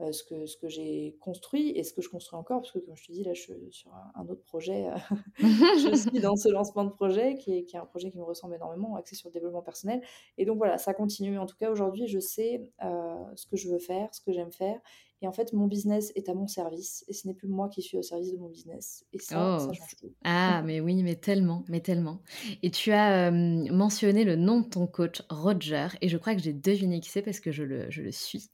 [0.00, 2.78] euh, ce que, ce que j'ai construit et ce que je construis encore, parce que
[2.78, 4.86] comme je te dis, là, je suis sur un, autre projet.
[4.86, 4.96] Euh,
[5.38, 8.22] je suis dans ce lancement de projet qui est, qui est, un projet qui me
[8.22, 10.00] ressemble énormément, axé sur le développement personnel.
[10.36, 11.36] Et donc voilà, ça continue.
[11.36, 14.52] En tout cas, aujourd'hui, je sais euh, ce que je veux faire, ce que j'aime
[14.52, 14.80] faire.
[15.20, 17.82] Et en fait, mon business est à mon service et ce n'est plus moi qui
[17.82, 19.04] suis au service de mon business.
[19.12, 20.12] Et ça, ça oh, change tout.
[20.24, 22.22] Ah, mais oui, mais tellement, mais tellement.
[22.62, 26.52] Et tu as mentionné le nom de ton coach, Roger, et je crois que j'ai
[26.52, 28.50] deviné qui c'est parce que je le, je le suis.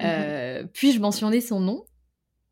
[0.00, 1.84] Euh, puis-je mentionner son nom?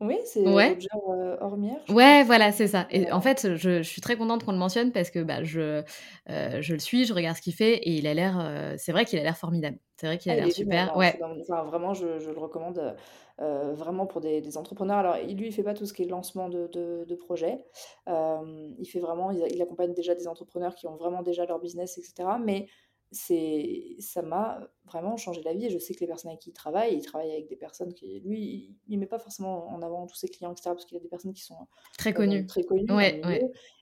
[0.01, 1.79] Oui, c'est Roger euh, Hormière.
[1.89, 2.87] Ouais, voilà, c'est ça.
[2.91, 5.83] Et en fait, je, je suis très contente qu'on le mentionne parce que bah, je,
[6.31, 8.75] euh, je le suis, je regarde ce qu'il fait et il a l'air.
[8.79, 9.79] c'est vrai qu'il a l'air formidable.
[9.97, 10.97] C'est vrai qu'il a ah, l'air super.
[10.97, 11.19] ouais.
[11.49, 12.97] vraiment, je, je, le recommande
[13.43, 14.99] euh, vraiment pour des, entrepreneurs.
[14.99, 17.65] Alors, lui, il fait pas tout ce qui est lancement de, de, projets.
[18.09, 21.97] Euh, il fait vraiment, il, accompagne déjà des entrepreneurs qui ont vraiment déjà leur business,
[21.97, 22.29] etc.
[22.45, 22.67] Mais
[23.13, 26.51] c'est ça m'a vraiment changé la vie et je sais que les personnes avec qui
[26.51, 30.07] il travaille, il travaille avec des personnes qui lui il, met pas forcément en avant
[30.07, 31.67] tous ses clients etc parce qu'il a des personnes qui sont
[31.99, 32.47] très connues.
[32.47, 33.21] très connues ouais,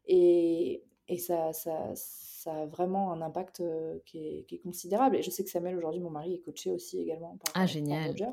[0.07, 5.17] et, et ça, ça, ça a vraiment un impact euh, qui, est, qui, est, considérable.
[5.17, 8.11] Et je sais que Samuel aujourd'hui mon mari est coaché aussi également par, ah, génial.
[8.11, 8.31] Roger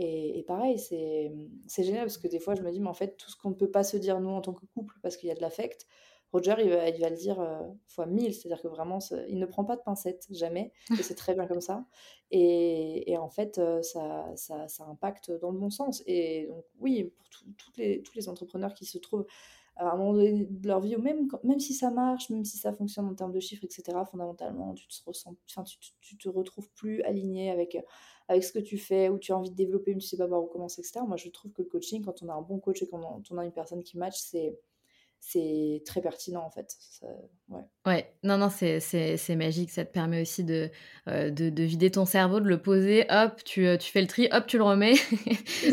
[0.00, 3.28] et, pareil, c'est génial parce que des fois, je me dis, mais en fait, tout
[3.28, 5.32] ce qu'on ne peut pas se dire, nous, en tant que couple, parce qu'il y
[5.32, 5.88] a de l'affect,
[6.32, 8.34] Roger, il va, il va, le dire euh, fois mille.
[8.34, 10.72] C'est-à-dire que vraiment, il ne prend pas de pincettes, jamais.
[10.98, 11.84] Et c'est très bien comme ça.
[12.30, 16.02] Et, et en fait, euh, ça, ça, ça, impacte dans le bon sens.
[16.06, 19.26] Et donc, oui, pour toutes les, tous les entrepreneurs qui se trouvent
[19.76, 22.58] à un moment donné de leur vie, ou même, même si ça marche, même si
[22.58, 26.68] ça fonctionne en termes de chiffres, etc., fondamentalement, tu te, ressens, tu, tu, te retrouves
[26.72, 27.78] plus aligné avec
[28.28, 30.28] avec ce que tu fais, ou tu as envie de développer, mais tu sais pas
[30.28, 31.00] par où commencer, etc.
[31.06, 33.38] Moi, je trouve que le coaching, quand on a un bon coach et quand on
[33.38, 34.58] a une personne qui match, c'est
[35.20, 36.76] c'est très pertinent en fait.
[37.48, 37.60] Ouais.
[37.86, 38.12] ouais.
[38.22, 39.70] non, non, c'est magique.
[39.70, 40.70] Ça te permet aussi de,
[41.08, 44.06] euh, de, de, vider ton cerveau, de le poser, hop, tu, euh, tu fais le
[44.06, 44.94] tri, hop, tu le remets.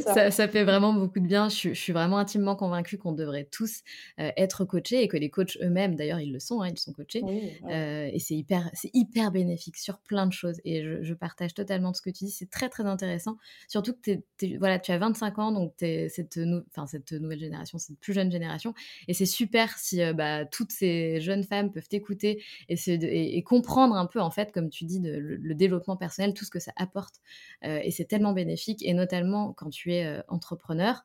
[0.01, 0.31] Ça.
[0.31, 0.47] ça.
[0.47, 1.49] fait vraiment beaucoup de bien.
[1.49, 3.81] Je, je suis vraiment intimement convaincue qu'on devrait tous
[4.19, 6.93] euh, être coachés et que les coachs eux-mêmes, d'ailleurs, ils le sont, hein, ils sont
[6.93, 7.21] coachés.
[7.69, 10.59] et c'est hyper, hyper bénéfique sur plein de choses.
[10.63, 12.31] Et je, je, partage totalement ce que tu dis.
[12.31, 13.37] C'est très, très intéressant.
[13.67, 14.11] Surtout que
[14.57, 16.39] voilà, tu as 25 ans, donc es cette,
[16.87, 18.73] cette nouvelle génération, cette plus jeune génération.
[19.07, 24.05] Et c'est super si bah, toutes ces jeunes femmes peuvent écouter et, et, comprendre un
[24.05, 27.15] peu, en fait, comme tu dis, de, le, développement personnel, tout ce que ça apporte.
[27.63, 31.03] Euh, et c'est tellement bénéfique, et notamment quand tu es euh, entrepreneur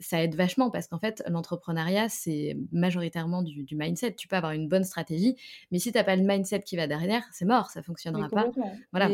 [0.00, 4.14] ça aide vachement parce qu'en fait, l'entrepreneuriat, c'est majoritairement du, mindset.
[4.14, 5.36] Tu peux avoir une bonne stratégie,
[5.70, 8.50] mais si tu n'as pas le mindset qui va derrière, c'est mort, ça fonctionnera pas.
[8.90, 9.08] Voilà.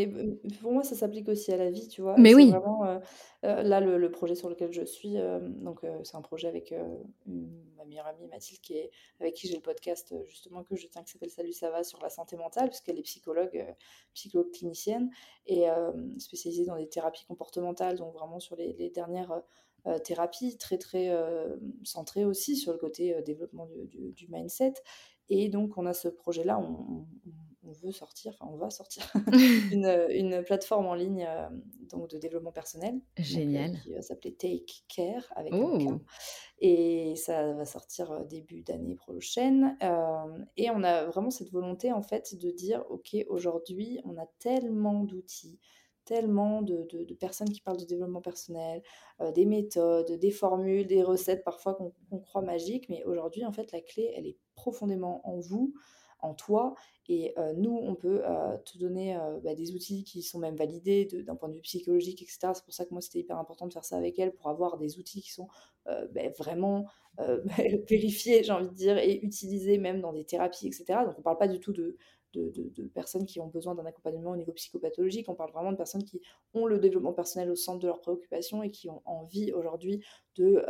[0.63, 2.15] pour moi, ça s'applique aussi à la vie, tu vois.
[2.17, 2.51] Mais oui.
[2.51, 3.01] Vraiment,
[3.43, 5.17] là, le, projet sur lequel je suis,
[5.63, 6.75] donc c'est un projet avec
[7.81, 8.91] ma meilleure amie Mathilde, qui est,
[9.21, 12.01] avec qui j'ai le podcast justement que je tiens, qui s'appelle Salut, ça va sur
[12.01, 13.67] la santé mentale, puisqu'elle est psychologue,
[14.15, 15.11] psychologue clinicienne
[15.47, 15.67] et
[16.19, 19.43] spécialisée dans les thérapies comportementales, donc vraiment sur les, les dernières
[19.87, 24.75] euh, thérapie, très très euh, centrée aussi sur le côté euh, développement du, mindset.
[25.31, 27.07] Et donc on a ce projet-là, on,
[27.83, 29.11] veut sortir, enfin on va sortir
[29.73, 31.27] une, une, plateforme en ligne
[31.91, 33.01] donc de développement personnel.
[33.17, 33.81] Génial.
[33.83, 36.01] qui va s'appeler Take Care avec un
[36.59, 39.77] Et ça va sortir début d'année prochaine.
[40.57, 45.05] et on a vraiment cette volonté en fait de dire, ok, aujourd'hui on a tellement
[45.05, 45.59] d'outils
[46.11, 48.83] tellement de, personnes qui parlent de développement personnel,
[49.21, 53.71] euh, des méthodes, des formules, des recettes parfois qu'on croit magiques, mais aujourd'hui, en fait,
[53.71, 55.73] la clé, elle est profondément en vous,
[56.23, 56.75] en toi,
[57.09, 61.07] et euh, nous, on peut euh, te donner bah, des outils qui sont même validés
[61.27, 62.53] d'un point de vue psychologique, etc.
[62.55, 64.79] C'est pour ça que moi, c'était hyper important de faire ça avec elle, pour avoir
[64.79, 65.49] des outils qui sont
[65.87, 66.87] bah, vraiment
[67.89, 70.85] vérifiés, j'ai envie de dire, et utilisés même dans des thérapies, etc.
[71.05, 71.97] Donc, on ne parle pas du tout de
[72.33, 75.29] de, personnes qui ont besoin d'un accompagnement au niveau psychopathologique.
[75.29, 76.21] On parle vraiment de personnes qui
[76.55, 80.05] ont le développement personnel au centre de leurs préoccupations et qui ont envie aujourd'hui
[80.37, 80.65] de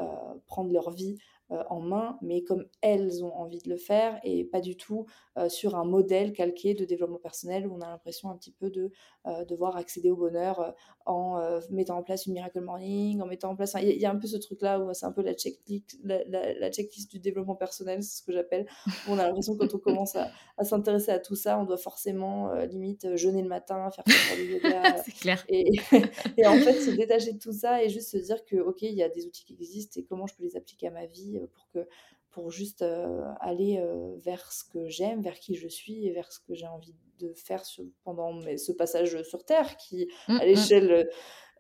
[0.46, 1.16] prendre leur vie
[1.52, 5.06] euh, en main, mais comme elles ont envie de le faire et pas du tout
[5.36, 8.70] euh, sur un modèle calqué de développement personnel où on a l'impression un petit peu
[8.70, 8.92] de
[9.26, 11.40] euh, devoir accéder au bonheur en
[11.70, 13.74] mettant en place une miracle morning, en mettant en place.
[13.82, 17.10] Il y, a un peu ce truc-là où c'est un peu la checklist, la, checklist
[17.10, 18.66] du développement personnel, c'est ce que j'appelle.
[19.08, 20.30] On a l'impression que quand on commence à,
[20.62, 24.04] s'intéresser à tout ça, on doit forcément limite jeûner le matin, faire
[24.36, 24.98] du yoga.
[25.04, 25.44] c'est clair.
[25.48, 25.64] Et,
[26.36, 28.94] et, en fait, se détacher de tout ça et juste se dire que, ok, il
[28.94, 31.36] y a des outils qui existent et comment je peux les appliquer à ma vie
[31.36, 31.88] euh, pour que
[32.30, 36.30] pour juste euh, aller euh, vers ce que j'aime, vers qui je suis et vers
[36.32, 37.64] ce que j'ai envie de faire
[38.04, 40.46] pendant ce passage sur Terre qui, mmh, à mmh.
[40.46, 41.10] l'échelle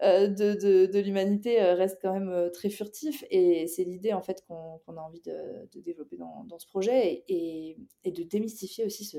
[0.00, 3.24] de, de, l'humanité, reste quand même très furtif.
[3.30, 7.76] Et c'est l'idée en fait qu'on a envie de, développer dans, dans, ce projet et,
[8.04, 9.18] et, de démystifier aussi ce,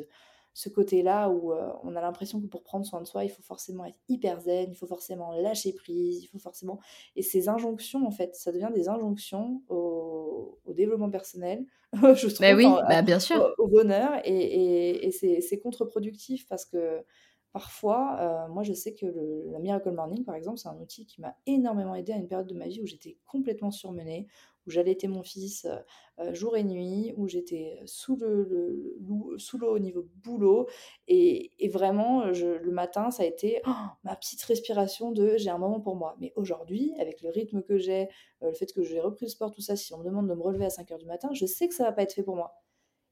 [0.54, 3.41] ce côté-là où euh, on a l'impression que pour prendre soin de soi, il faut
[3.41, 6.80] forcément être hyper zen, il faut forcément lâcher prise, il faut forcément...
[7.16, 12.56] Et ces injonctions, en fait, ça devient des injonctions au, développement personnel, je trouve, bah
[12.56, 13.54] oui, bah bien sûr.
[13.58, 17.04] Au, bonheur, et, et, c'est contre-productif parce que
[17.52, 21.06] parfois, euh, moi je sais que le, la Miracle Morning, par exemple, c'est un outil
[21.06, 24.28] qui m'a énormément aidé à une période de ma vie où j'étais complètement surmenée,
[24.68, 25.78] où j'allaiter mon fils euh,
[26.20, 28.97] euh, jour et nuit, où j'étais sous le,
[29.38, 30.68] sous l'eau au niveau boulot.
[31.08, 33.72] Et, vraiment, le matin, ça a été oh,
[34.04, 36.16] ma petite respiration de j'ai un moment pour moi.
[36.20, 38.10] Mais aujourd'hui, avec le rythme que j'ai,
[38.41, 40.41] le fait que j'ai repris le sport, tout ça, si on me demande de me
[40.41, 42.36] relever à 5 heures du matin, je sais que ça va pas être fait pour
[42.36, 42.61] moi.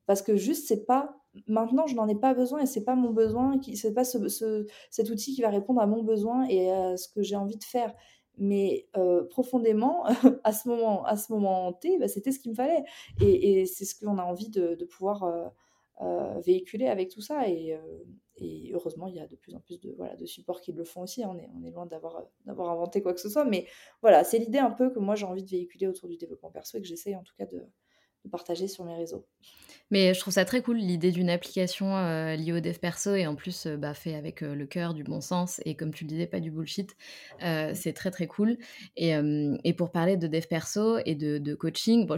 [0.10, 1.22] Parce que juste, c'est pas.
[1.46, 4.66] Maintenant, je n'en ai pas besoin et c'est pas mon besoin, qui, c'est pas ce,
[4.90, 7.64] cet outil qui va répondre à mon besoin et à ce que j'ai envie de
[7.64, 7.94] faire
[8.40, 10.06] mais euh, profondément,
[10.44, 12.84] à ce moment, à ce moment T, bah, c'était ce qu'il me fallait.
[13.22, 15.48] Et, c'est ce qu'on a envie de, pouvoir euh,
[16.02, 17.48] euh, véhiculer avec tout ça.
[17.48, 17.78] Et,
[18.74, 21.04] heureusement, il y a de plus en plus de, voilà, de supports qui le font
[21.04, 21.24] aussi.
[21.24, 23.46] On est, on est loin d'avoir, d'avoir inventé quoi que ce soit.
[23.46, 23.68] Mais
[24.02, 26.80] voilà, c'est l'idée un peu que moi j'ai envie de véhiculer autour du développement perso
[26.80, 27.64] et que j'essaye en tout cas de,
[28.26, 29.26] de partager sur mes réseaux.
[29.92, 33.26] Mais je trouve ça très cool l'idée d'une application euh, liée au dev perso et
[33.26, 36.04] en plus euh, bah, fait avec euh, le cœur, du bon sens et comme tu
[36.04, 36.96] le disais, pas du bullshit.
[37.40, 38.58] c'est très très cool.
[38.96, 39.14] Et,
[39.78, 42.18] pour parler de dev perso et de, coaching, bon,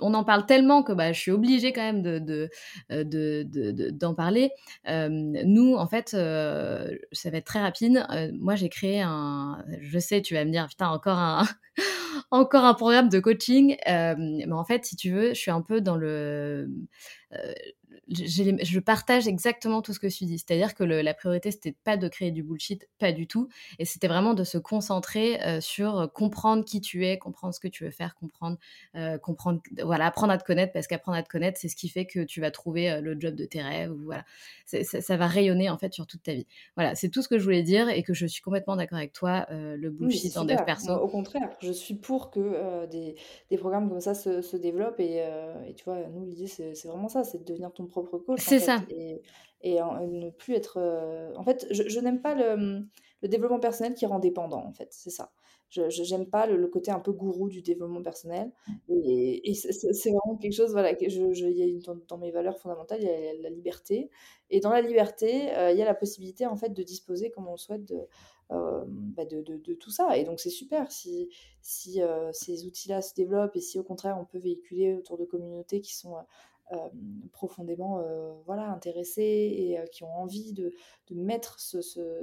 [0.00, 2.50] on en parle tellement que bah, je suis obligée quand même d'en de,
[2.90, 4.50] de, de, parler.
[4.86, 8.04] nous, en fait, ça va être très rapide.
[8.32, 9.64] moi, j'ai créé un.
[9.80, 11.46] Je sais, tu vas me dire, putain, encore un
[12.30, 13.76] encore un programme de coaching.
[13.86, 16.68] Mais en fait, si tu veux, je suis un peu dans le
[17.32, 17.54] euh,
[18.10, 20.38] je partage exactement tout ce que tu dis.
[20.38, 23.48] C'est-à-dire que la priorité, c'était pas de créer du bullshit, pas du tout.
[23.78, 27.68] Et c'était vraiment de se concentrer euh, sur comprendre qui tu es, comprendre ce que
[27.68, 28.56] tu veux faire, comprendre,
[28.94, 31.88] euh, comprendre, voilà, apprendre à te connaître, parce qu'apprendre à te connaître, c'est ce qui
[31.88, 33.92] fait que tu vas trouver le job de tes rêves.
[34.04, 34.24] Voilà,
[34.64, 36.46] ça, va rayonner en fait sur toute ta vie.
[36.76, 39.12] Voilà, c'est tout ce que je voulais dire et que je suis complètement d'accord avec
[39.12, 39.46] toi.
[39.50, 40.92] le bullshit en dev perso.
[40.92, 43.16] Au contraire, je suis pour que des,
[43.50, 45.18] des, programmes comme ça se, se développent et,
[45.66, 48.40] et, tu vois, nous l'idée c'est vraiment ça, c'est de devenir ton propre coach.
[48.40, 48.82] C'est ça.
[48.90, 49.22] Et,
[49.62, 50.78] et ne plus être.
[50.78, 52.84] Euh, en fait, je, n'aime pas le,
[53.22, 54.88] le, développement personnel qui rend dépendant, en fait.
[54.92, 55.32] C'est ça.
[55.70, 58.52] Je n'aime pas le, côté un peu gourou du développement personnel.
[58.88, 62.30] Et, et c'est vraiment quelque chose, voilà, que je, je, y a dans, dans, mes
[62.30, 64.08] valeurs fondamentales, il y a la liberté.
[64.48, 67.48] Et dans la liberté, euh, il y a la possibilité, en fait, de disposer comme
[67.48, 68.00] on le souhaite de,
[68.50, 70.16] euh, bah de, de, de, tout ça.
[70.16, 71.28] Et donc, c'est super si,
[71.60, 72.00] si
[72.32, 75.94] ces outils-là se développent et si, au contraire, on peut véhiculer autour de communautés qui
[75.94, 76.20] sont euh,
[77.32, 80.72] profondément euh, voilà, intéressés et euh, qui ont envie de,
[81.10, 81.80] mettre ce,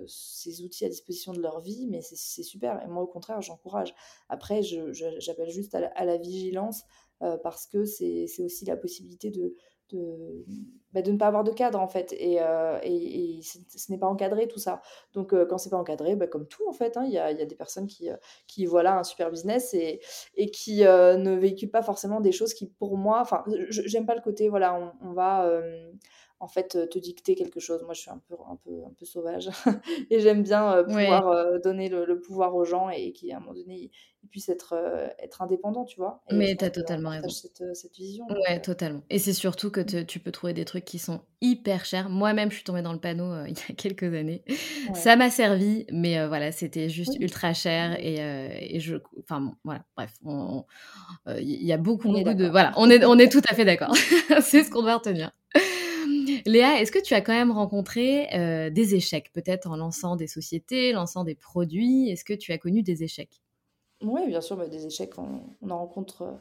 [0.08, 2.84] ces outils à disposition de leur vie, mais c'est super.
[2.84, 3.96] Et moi, au contraire, j'encourage.
[4.30, 6.84] Après, j'appelle juste à la, à la vigilance
[7.42, 9.56] parce que c'est aussi la possibilité de,
[9.92, 10.46] de,
[10.94, 12.14] bah, de ne pas avoir de cadre en fait.
[12.18, 14.82] Et, euh, et, ce n'est pas encadré tout ça.
[15.14, 17.32] Donc euh, quand c'est pas encadré bah, comme tout en fait hein, il y, a,
[17.32, 18.16] y, a, des personnes qui, euh,
[18.48, 20.00] qui voilà un super business et,
[20.36, 24.22] et qui ne véhiculent pas forcément des choses qui pour moi enfin j'aime pas le
[24.22, 25.50] côté voilà on va
[26.40, 27.84] en fait te dicter quelque chose.
[27.84, 29.50] Moi, je suis un peu, un peu, un peu sauvage
[30.10, 33.92] et j'aime bien pouvoir donner le, pouvoir aux gens et qu'à un moment donné,
[34.24, 34.74] ils puissent être,
[35.20, 36.22] être indépendants, tu vois.
[36.32, 37.30] Mais tu as totalement raison.
[37.30, 38.26] Cette, cette, vision.
[38.28, 39.04] Ouais, totalement.
[39.10, 42.10] Et c'est surtout que tu peux trouver des trucs qui sont hyper chers.
[42.10, 44.44] Moi-même, je suis tombée dans le panneau il y a quelques années.
[44.94, 49.84] Ça m'a servi, mais voilà, c'était juste ultra cher et, et, je, enfin bon, voilà,
[49.96, 50.14] bref,
[51.38, 53.96] il y a beaucoup, beaucoup de, voilà, on est, on est tout à fait d'accord.
[54.42, 55.32] c'est ce qu'on doit retenir.
[56.46, 60.28] Léa, est-ce que tu as quand même rencontré euh, des échecs, peut-être en lançant des
[60.28, 62.10] sociétés, lançant des produits?
[62.10, 63.42] Est-ce que tu as connu des échecs?
[64.02, 66.34] Oui, bien sûr, des échecs, on, en rencontre euh,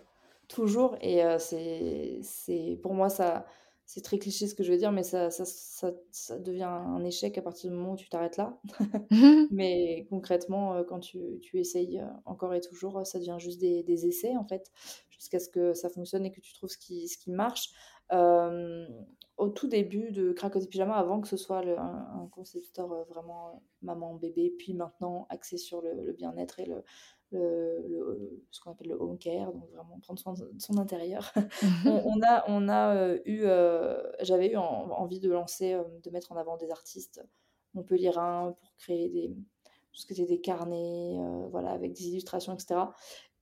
[0.48, 0.96] toujours.
[1.00, 3.46] Et euh, c'est, pour moi, ça,
[3.86, 7.04] c'est très cliché ce que je veux dire, mais ça, ça, ça, ça devient un
[7.04, 8.58] échec à partir du moment où tu t'arrêtes là.
[9.50, 14.36] mais concrètement, quand tu, tu, essayes encore et toujours, ça devient juste des, des essais,
[14.36, 14.70] en fait,
[15.10, 17.70] jusqu'à ce que ça fonctionne et que tu trouves ce qui, ce qui marche.
[19.36, 23.62] Au tout début de Cracotti Pyjama, avant que ce soit le, un, concept store vraiment
[23.82, 26.84] maman-bébé, puis maintenant axé sur le, le bien-être et le,
[27.34, 31.32] le, ce qu'on appelle le home care, donc vraiment prendre soin de son intérieur.
[31.86, 36.32] on, a, on a euh, eu, euh, j'avais eu envie de lancer, euh, de mettre
[36.32, 37.24] en avant des artistes
[37.74, 41.18] montpelliérains pour créer des, tout ce qui était des carnets,
[41.50, 42.80] voilà, avec des illustrations, etc.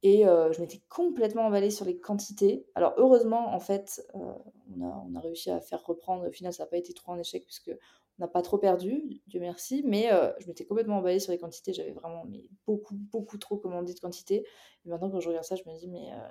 [0.02, 2.66] Et je m'étais complètement emballée sur les quantités.
[2.74, 6.26] Alors heureusement, en fait, on, a, on a réussi à faire reprendre.
[6.28, 7.70] Au final, ça n'a pas été trop un échec puisque
[8.18, 11.72] n'a pas trop perdu, Dieu merci, mais euh, je m'étais complètement emballée sur les quantités.
[11.72, 12.24] J'avais vraiment
[12.66, 14.46] beaucoup, beaucoup trop commandé de quantités.
[14.84, 16.28] Et maintenant, quand je regarde ça, je me dis, mais euh,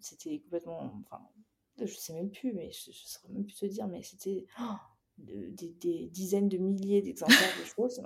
[0.00, 0.92] c'était complètement.
[1.06, 1.22] Enfin,
[1.78, 4.46] je sais même plus, mais je ne saurais même plus te dire, mais c'était.
[4.60, 4.74] Oh,
[5.18, 8.02] des, dizaines de milliers d'exemplaires de choses.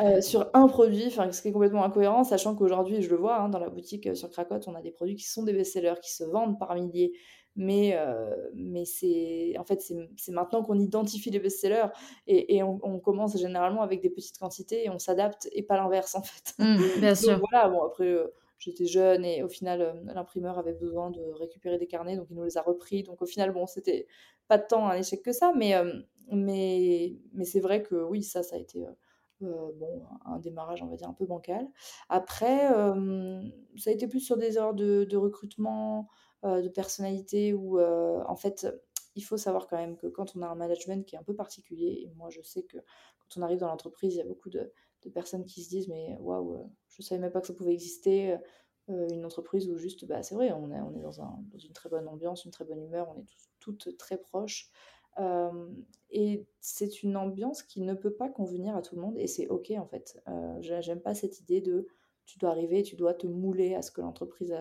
[0.00, 3.48] Euh, Sur un produit, ce qui est complètement incohérent, sachant qu'aujourd'hui, je le vois hein,
[3.50, 6.24] dans la boutique sur Cracotte, on a des produits qui sont des best-sellers, qui se
[6.24, 7.12] vendent par milliers,
[7.56, 11.88] mais, euh, mais c'est en fait c'est maintenant qu'on identifie les best-sellers
[12.26, 16.14] et, et on, commence généralement avec des petites quantités et on s'adapte et pas l'inverse
[16.14, 16.54] en fait.
[16.58, 17.40] Mmh, bien sûr.
[17.50, 21.78] voilà, bon après euh, j'étais jeune et au final euh, l'imprimeur avait besoin de récupérer
[21.78, 24.06] des carnets donc il nous les a repris donc au final bon c'était
[24.48, 25.74] pas tant un échec que ça mais
[26.30, 28.84] mais mais c'est vrai que oui ça ça a été
[29.40, 31.68] bon, un démarrage, on va dire, un peu bancal.
[32.08, 32.68] Après,
[33.76, 36.08] ça a été plus sur des erreurs de, de recrutement,
[36.44, 38.66] euh, de personnalité où, euh, en fait,
[39.14, 41.36] il faut savoir quand même que quand on a un management qui est un peu
[41.36, 44.50] particulier, et moi je sais que quand on arrive dans l'entreprise, il y a beaucoup
[44.50, 44.72] de,
[45.14, 48.36] personnes qui se disent mais waouh, euh, je savais même pas que ça pouvait exister.
[48.88, 51.72] Une entreprise où juste, bah, c'est vrai, on est, on est dans, un, dans, une
[51.72, 53.26] très bonne ambiance, une très bonne humeur, on est
[53.60, 54.70] toutes très proches.
[56.10, 59.48] et c'est une ambiance qui ne peut pas convenir à tout le monde et c'est
[59.48, 60.20] ok en fait.
[60.60, 61.86] J'aime pas cette idée de
[62.26, 64.54] tu dois arriver, tu dois te mouler à ce que l'entreprise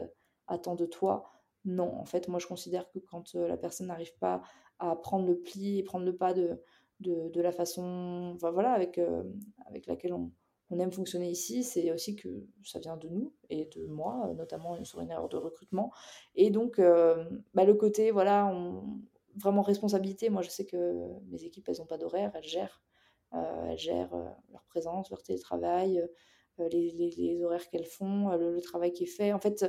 [0.47, 1.25] attend de toi.
[1.65, 4.41] Non, en fait, moi je considère que quand la personne n'arrive pas
[4.79, 6.59] à prendre le pli et prendre le pas de,
[6.99, 8.99] de, la façon voilà, avec,
[9.67, 10.31] avec laquelle on,
[10.79, 12.29] aime fonctionner ici, c'est aussi que
[12.63, 15.91] ça vient de nous et de moi, notamment sur une erreur de recrutement.
[16.35, 16.79] Et donc,
[17.53, 18.99] bah, le côté, voilà, on,
[19.35, 22.81] vraiment responsabilité, moi je sais que mes équipes, elles n'ont pas d'horaire, elles gèrent.
[23.33, 24.15] elles gèrent
[24.51, 26.07] leur présence, leur télétravail,
[26.57, 29.33] les, les, horaires qu'elles font, le, le, travail qui est fait.
[29.33, 29.65] En fait,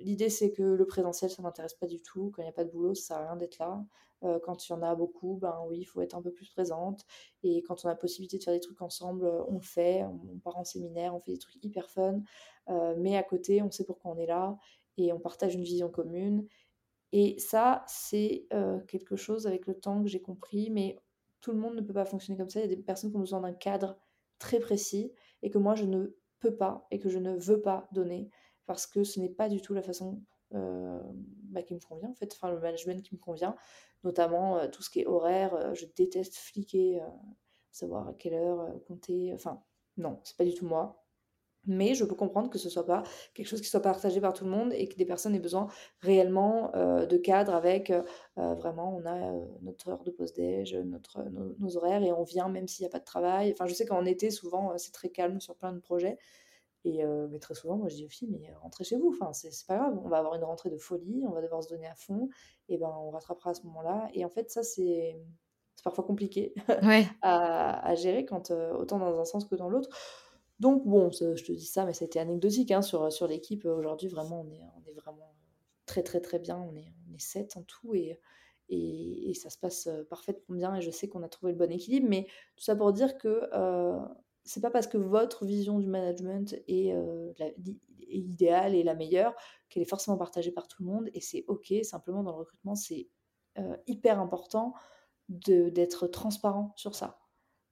[0.00, 2.30] L'idée, c'est que le présentiel, ça m'intéresse pas du tout.
[2.34, 3.84] Quand il n'y a pas de boulot, ça sert à rien d'être là.
[4.24, 6.48] Euh, quand il y en a beaucoup, ben oui, il faut être un peu plus
[6.48, 7.04] présente.
[7.42, 10.04] Et quand on a possibilité de faire des trucs ensemble, euh, on le fait.
[10.04, 12.20] On, part en séminaire, on fait des trucs hyper fun.
[12.68, 14.56] Euh, mais à côté, on sait pourquoi on est là
[14.96, 16.46] et on partage une vision commune.
[17.12, 18.46] Et ça, c'est
[18.88, 20.70] quelque chose avec le temps que j'ai compris.
[20.70, 20.98] Mais
[21.40, 22.60] tout le monde ne peut pas fonctionner comme ça.
[22.60, 23.96] Il y a des personnes qui ont besoin d'un cadre
[24.38, 27.88] très précis et que moi, je ne peux pas et que je ne veux pas
[27.92, 28.28] donner
[28.68, 30.22] parce que ce n'est pas du tout la façon
[30.54, 31.00] euh,
[31.50, 33.56] bah, qui me convient, en fait, enfin le management qui me convient,
[34.04, 35.54] notamment euh, tout ce qui est horaire.
[35.54, 37.00] Euh, je déteste fliquer,
[37.72, 39.32] savoir à quelle heure compter.
[39.34, 39.62] Enfin,
[39.96, 41.02] non, c'est pas du tout moi.
[41.66, 43.02] Mais je peux comprendre que ce soit pas
[43.34, 45.66] quelque chose qui soit partagé par tout le monde et que des personnes aient besoin
[46.00, 47.92] réellement de cadre avec
[48.36, 51.22] vraiment, on a notre heure de pause-déj, notre,
[51.58, 53.50] nos, horaires et on vient même s'il n'y a pas de travail.
[53.52, 56.16] Enfin, je sais qu'en été, souvent, c'est très calme sur plein de projets.
[56.84, 59.66] Et mais très souvent, moi, je dis aux filles, mais rentrez chez vous, enfin, c'est
[59.66, 61.94] pas grave, on va avoir une rentrée de folie, on va devoir se donner à
[61.94, 62.28] fond,
[62.68, 64.08] et ben on rattrapera à ce moment-là.
[64.14, 65.20] Et en fait, ça, c'est
[65.82, 66.54] parfois compliqué
[67.22, 69.90] à, à, gérer, quand, autant dans un sens que dans l'autre.
[70.60, 73.64] Donc, bon, je te dis ça, mais c'était anecdotique hein, sur, sur l'équipe.
[73.64, 75.34] Aujourd'hui, vraiment, on est, on est vraiment
[75.86, 76.58] très, très, très bien.
[76.58, 78.18] On est, on est sept en tout, et,
[78.68, 81.70] et, et, ça se passe parfaitement bien, et je sais qu'on a trouvé le bon
[81.70, 82.06] équilibre.
[82.08, 82.24] Mais
[82.56, 83.48] tout ça pour dire que
[84.48, 87.32] c'est pas parce que votre vision du management est, euh,
[88.08, 89.34] idéale et la meilleure
[89.68, 91.74] qu'elle est forcément partagée par tout le monde et c'est ok.
[91.82, 93.08] Simplement dans le recrutement, c'est
[93.58, 94.72] euh, hyper important
[95.28, 97.18] d'être transparent sur ça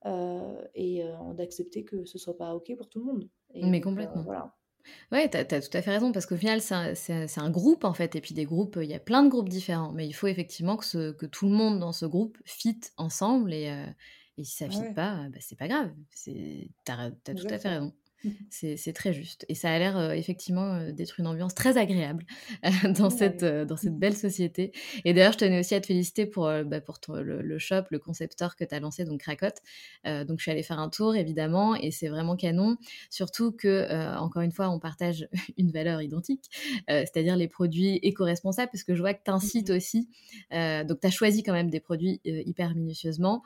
[0.04, 1.02] euh, et
[1.32, 3.30] d'accepter que ce soit pas ok pour tout le monde.
[3.54, 4.22] Mais complètement.
[4.22, 4.54] voilà.
[5.10, 8.14] Ouais, tu as, tout à fait raison, parce qu'au final, c'est un, groupe, en fait,
[8.14, 10.76] et puis des groupes, il y a plein de groupes différents, mais il faut effectivement
[10.76, 13.72] que, que tout le monde dans ce groupe fit ensemble, et,
[14.38, 15.94] et si ça ne fit pas, bah, c'est pas grave.
[16.14, 17.94] Tu as, tout à fait raison.
[18.50, 19.44] C'est très juste.
[19.48, 22.24] Et ça a l'air euh, effectivement euh, d'être une ambiance très agréable
[22.98, 24.72] dans, cette, dans cette belle société.
[25.04, 28.56] Et d'ailleurs, je tenais aussi à te féliciter pour, bah, pour le, shop, le concepteur
[28.56, 29.46] que tu as lancé, donc Krakot.
[30.04, 32.76] donc, je suis allée faire un tour, évidemment, et c'est vraiment canon.
[33.10, 36.44] Surtout que, encore une fois, on partage une valeur identique,
[36.88, 40.08] c'est-à-dire les produits éco-responsables, parce que je vois que tu incites mmh aussi.
[40.50, 43.42] donc, tu as choisi quand même des produits hyper minutieusement.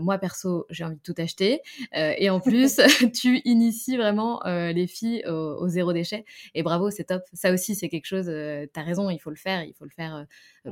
[0.00, 1.60] moi, perso, j'ai envie de tout acheter.
[1.92, 2.80] et en plus,
[3.14, 6.24] tu inities vraiment les filles au, zéro déchet.
[6.54, 7.22] Et bravo, c'est top.
[7.32, 9.64] Ça aussi, c'est quelque chose, tu as raison, il faut le faire.
[9.64, 10.26] Il faut le faire.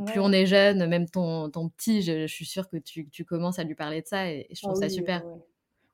[0.07, 3.59] Plus on est jeune, même ton, ton petit, je, suis sûre que tu, tu, commences
[3.59, 5.23] à lui parler de ça et, je trouve ah ça super.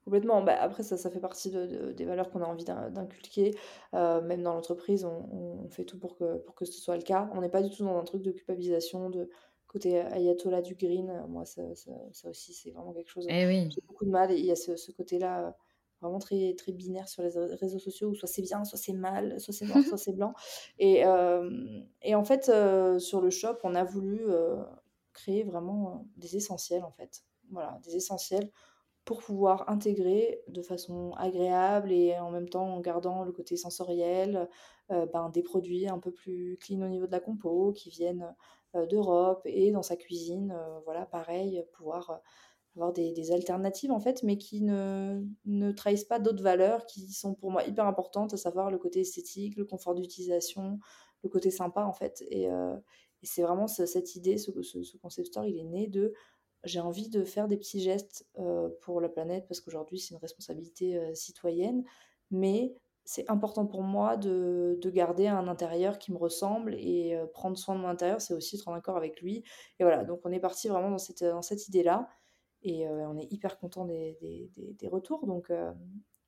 [0.05, 0.43] Complètement.
[0.43, 3.55] Bah, après, ça, ça fait partie de, des valeurs qu'on a envie d'inculquer.
[3.93, 7.31] même dans l'entreprise, on, on, fait tout pour que, pour que ce soit le cas.
[7.35, 9.29] On n'est pas du tout dans un truc de culpabilisation, de
[9.67, 11.13] côté ayatollah du green.
[11.29, 13.27] Moi, ça, ça, aussi, c'est vraiment quelque chose.
[13.29, 13.69] Eh oui.
[13.71, 14.33] J'ai beaucoup de mal.
[14.33, 15.57] Et il y a ce, ce côté-là
[16.01, 19.39] vraiment très, très binaire sur les réseaux sociaux où soit c'est bien, soit c'est mal,
[19.41, 20.35] soit c'est noir, soit c'est blanc.
[20.79, 21.03] Et,
[22.03, 22.51] et en fait,
[22.99, 24.23] sur le shop, on a voulu
[25.13, 27.23] créer vraiment des essentiels, en fait.
[27.51, 28.51] Voilà, des essentiels
[29.05, 34.49] pour pouvoir intégrer de façon agréable et en même temps en gardant le côté sensoriel
[34.89, 38.35] ben, des produits un peu plus clean au niveau de la compo qui viennent
[38.75, 42.21] d'Europe et dans sa cuisine, voilà, pareil, pouvoir
[42.77, 47.35] avoir des, alternatives en fait, mais qui ne, ne trahissent pas d'autres valeurs qui sont
[47.35, 50.79] pour moi hyper importantes, à savoir le côté esthétique, le confort d'utilisation,
[51.23, 52.23] le côté sympa en fait.
[52.31, 52.77] Et, euh,
[53.23, 56.15] c'est vraiment cette idée, ce, ce, concept store, il est né de
[56.65, 60.21] j'ai envie de faire des petits gestes euh, pour la planète parce qu'aujourd'hui c'est une
[60.21, 61.85] responsabilité euh, citoyenne,
[62.31, 67.59] mais c'est important pour moi de, de, garder un intérieur qui me ressemble et prendre
[67.59, 69.43] soin de mon intérieur, c'est aussi être en accord avec lui.
[69.79, 72.09] Et voilà, donc on est parti vraiment dans cette, dans cette idée-là.
[72.63, 75.27] Et on est hyper content des, des, des, retours.
[75.27, 75.51] Donc,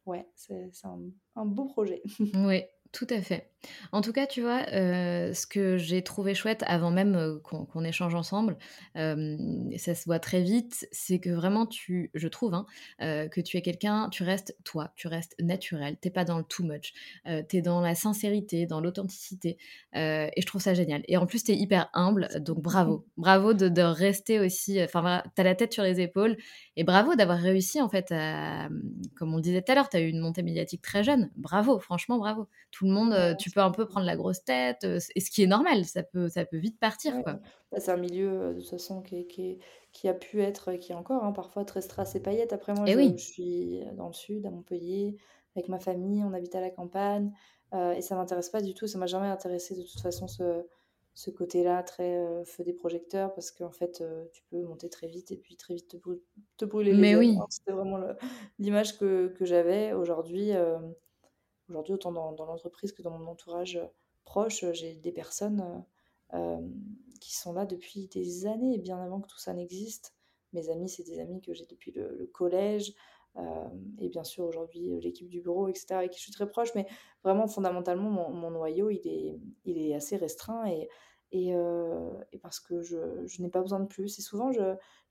[0.06, 1.00] ouais, c'est un,
[1.36, 2.02] un, beau projet.
[2.34, 3.51] oui, tout à fait.
[3.92, 7.84] En tout cas, tu vois, euh, ce que j'ai trouvé chouette avant même euh, qu'on
[7.84, 8.56] échange ensemble,
[8.96, 9.36] euh,
[9.76, 12.66] ça se voit très vite, c'est que vraiment, tu, je trouve, hein,
[12.98, 16.64] que tu es quelqu'un, tu restes toi, tu restes naturel, t'es pas dans le too
[16.64, 16.92] much,
[17.48, 19.58] tu es dans la sincérité, dans l'authenticité,
[19.94, 21.02] et je trouve ça génial.
[21.08, 23.06] Et en plus, tu es hyper humble, donc bravo.
[23.16, 26.36] Bravo de, de rester aussi, enfin voilà, tu as la tête sur les épaules,
[26.76, 28.68] et bravo d'avoir réussi, en fait, à,
[29.16, 31.30] comme on le disait tout à l'heure, tu as eu une montée médiatique très jeune,
[31.36, 32.48] bravo, franchement, bravo.
[32.70, 35.46] Tout le monde, tu peux un peu prendre la grosse tête, et ce qui est
[35.46, 37.22] normal, ça peut, ça peut vite partir.
[37.24, 37.40] Bah,
[37.78, 39.58] c'est un milieu de toute façon qui, qui,
[39.92, 42.52] qui, a pu être, qui est encore hein, parfois très strass et paillettes.
[42.52, 45.16] Après, moi, eh je, je, suis dans le sud, à Montpellier,
[45.56, 47.32] avec ma famille, on habite à la campagne,
[47.74, 50.66] et ça m'intéresse pas du tout, ça m'a jamais intéressé de toute façon ce,
[51.14, 55.36] ce côté-là, très feu des projecteurs, parce qu'en fait, tu peux monter très vite et
[55.36, 55.96] puis très vite te,
[56.56, 57.38] te brûler les Mais oui.
[57.48, 57.98] C'était vraiment
[58.58, 59.92] l'image que, que j'avais.
[59.92, 60.52] Aujourd'hui,
[61.72, 63.86] Aujourd'hui, autant dans, l'entreprise que dans mon entourage euh,
[64.26, 65.82] proche, euh, j'ai des personnes
[66.34, 66.60] euh,
[67.18, 70.14] qui sont là depuis des années, bien avant que tout ça n'existe.
[70.52, 72.92] Mes amis, c'est des amis que j'ai depuis le, collège.
[73.98, 76.74] et bien sûr, aujourd'hui, l'équipe du bureau, etc., avec qui je suis très proche.
[76.74, 76.86] Mais
[77.24, 80.66] vraiment, fondamentalement, mon, noyau, il est, assez restreint.
[80.66, 80.90] Et,
[81.30, 82.98] et, parce que je,
[83.40, 84.18] n'ai pas besoin de plus.
[84.18, 84.52] Et souvent,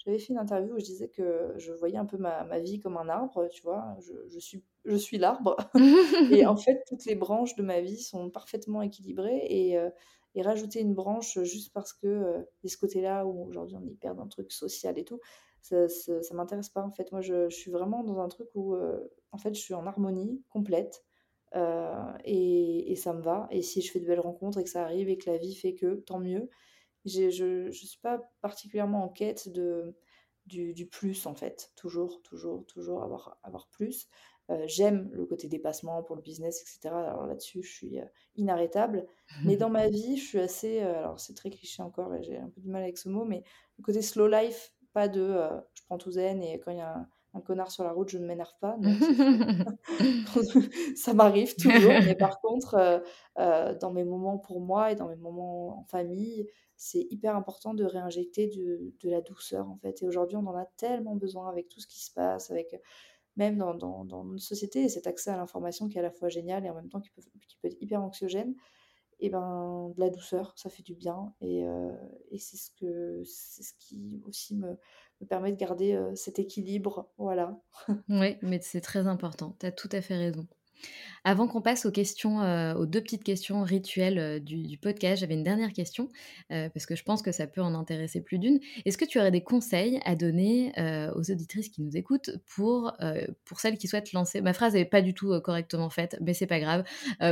[0.04, 2.80] j'avais fait une interview où je disais que je voyais un peu ma, ma vie
[2.80, 3.96] comme un arbre, tu vois.
[4.00, 5.58] Je, je suis, je suis l'arbre.
[6.32, 9.46] et en fait, toutes les branches de ma vie sont parfaitement équilibrées.
[9.50, 9.78] Et,
[10.34, 14.16] et rajouter une branche juste parce que euh, ce côté-là où aujourd'hui on est hyper
[14.16, 15.20] dans un truc social et tout,
[15.62, 17.12] ça, ça, m'intéresse pas en fait.
[17.12, 18.76] Moi, je, je, suis vraiment dans un truc où
[19.32, 21.04] en fait je suis en harmonie complète.
[21.56, 23.48] Euh, et, ça me va.
[23.52, 25.56] Et si je fais de belles rencontres et que ça arrive et que la vie
[25.56, 26.50] fait que, tant mieux.
[27.06, 29.96] Je ne suis pas particulièrement en quête de,
[30.46, 31.72] du, plus, en fait.
[31.76, 34.08] Toujours, toujours, toujours avoir, avoir plus.
[34.50, 36.94] Euh, j'aime le côté dépassement pour le business, etc.
[36.94, 39.08] Alors là-dessus, je suis euh, inarrêtable.
[39.46, 40.80] Mais dans ma vie, je suis assez.
[40.80, 43.44] alors, c'est très cliché encore, j'ai un peu du mal avec ce mot, mais
[43.78, 45.40] le côté slow life, pas de
[45.74, 48.10] je prends tout zen et quand il y a un, un connard sur la route,
[48.10, 48.78] je ne m'énerve pas.
[50.96, 51.94] ça m'arrive toujours.
[52.04, 53.00] Mais par contre, euh,
[53.40, 57.74] euh, dans mes moments pour moi et dans mes moments en famille, c'est hyper important
[57.74, 60.02] de réinjecter de, de, la douceur, en fait.
[60.02, 62.76] Et aujourd'hui, on en a tellement besoin avec tout ce qui se passe, avec
[63.38, 66.28] même dans, dans, dans notre société, cet accès à l'information qui est à la fois
[66.28, 68.56] génial et en même temps qui peut, qui peut être hyper anxiogène.
[69.22, 71.34] Et ben, de la douceur, ça fait du bien.
[71.42, 71.92] Et, euh,
[72.38, 74.78] c'est ce, que, ce qui aussi me,
[75.22, 77.10] me permet de garder cet équilibre.
[77.18, 77.62] Voilà.
[78.10, 79.56] oui, mais c'est très important.
[79.60, 80.48] Tu as tout à fait raison.
[81.24, 81.86] Avant qu'on passe
[82.44, 86.10] heu, aux 2 petites questions rituelles, heu, du podcast, j'avais une dernière question,
[86.52, 88.60] heu, parce que je pense que ça peut en intéresser plus d'une.
[88.86, 90.72] Est-ce que tu aurais des conseils à donner,
[91.16, 92.94] aux auditrices qui nous écoutent pour,
[93.46, 96.48] pour celles qui souhaitent lancer ma phrase est pas du tout, correctement faite, mais c'est
[96.48, 96.84] pas grave.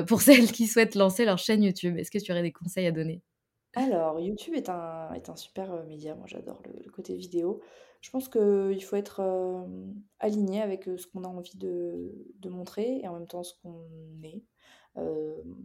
[0.08, 2.92] Pour celles qui souhaitent lancer leur chaîne YouTube, est-ce que tu aurais des conseils à
[2.92, 3.22] donner?
[3.76, 6.16] Alors, YouTube est un super, heu, média.
[6.16, 7.62] Moi, j'adore le côté vidéo.
[8.02, 9.22] Je pense qu'il faut être,
[10.20, 13.86] aligné avec, ce qu'on a envie de montrer et en même temps ce qu'on
[14.24, 14.44] est.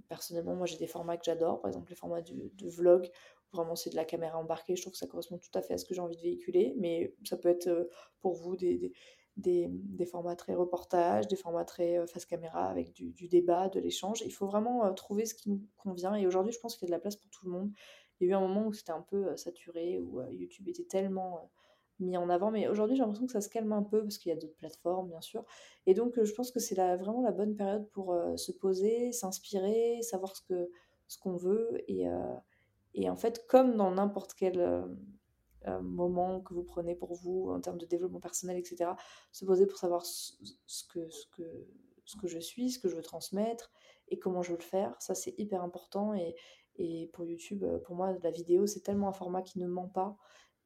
[0.09, 3.11] Personnellement, moi, j'ai des formats que j'adore, par exemple les formats de vlog,
[3.53, 4.77] vraiment c'est de la caméra embarquée.
[4.77, 6.75] Je trouve que ça correspond tout à fait à ce que j'ai envie de véhiculer,
[6.77, 7.89] mais ça peut être,
[8.21, 8.93] pour vous des
[9.37, 13.69] des, des formats très reportage, des formats très, heu, face caméra avec du du débat,
[13.69, 14.23] de l'échange.
[14.25, 16.89] Il faut vraiment, heu, trouver ce qui nous convient et aujourd'hui, je pense qu'il y
[16.89, 17.71] a de la place pour tout le monde.
[18.21, 20.85] Il y a eu un moment où c'était un peu, heu, saturé, où, YouTube était
[20.85, 21.51] tellement,
[22.01, 24.31] mis en avant, mais aujourd'hui, j'ai l'impression que ça se calme un peu parce qu'il
[24.31, 25.45] y a d'autres plateformes, bien sûr
[25.87, 30.37] et donc je pense que c'est vraiment la bonne période pour, se poser, s'inspirer, savoir
[30.37, 30.71] ce que
[31.07, 32.07] ce qu'on veut et
[32.95, 34.87] et en fait, comme dans n'importe quel,
[35.83, 38.97] moment que vous prenez pour vous en termes de développement personnel et cetera,
[39.33, 40.33] se poser pour savoir ce
[40.89, 41.67] que ce que
[42.05, 43.73] ce que je suis, ce que je veux transmettre
[44.09, 44.95] et comment je veux le faire.
[45.01, 46.35] Ça, c'est hyper important et
[46.77, 49.89] et pour YouTube, heu, pour moi, la vidéo, c'est tellement un format qui ne ment
[49.89, 50.17] pas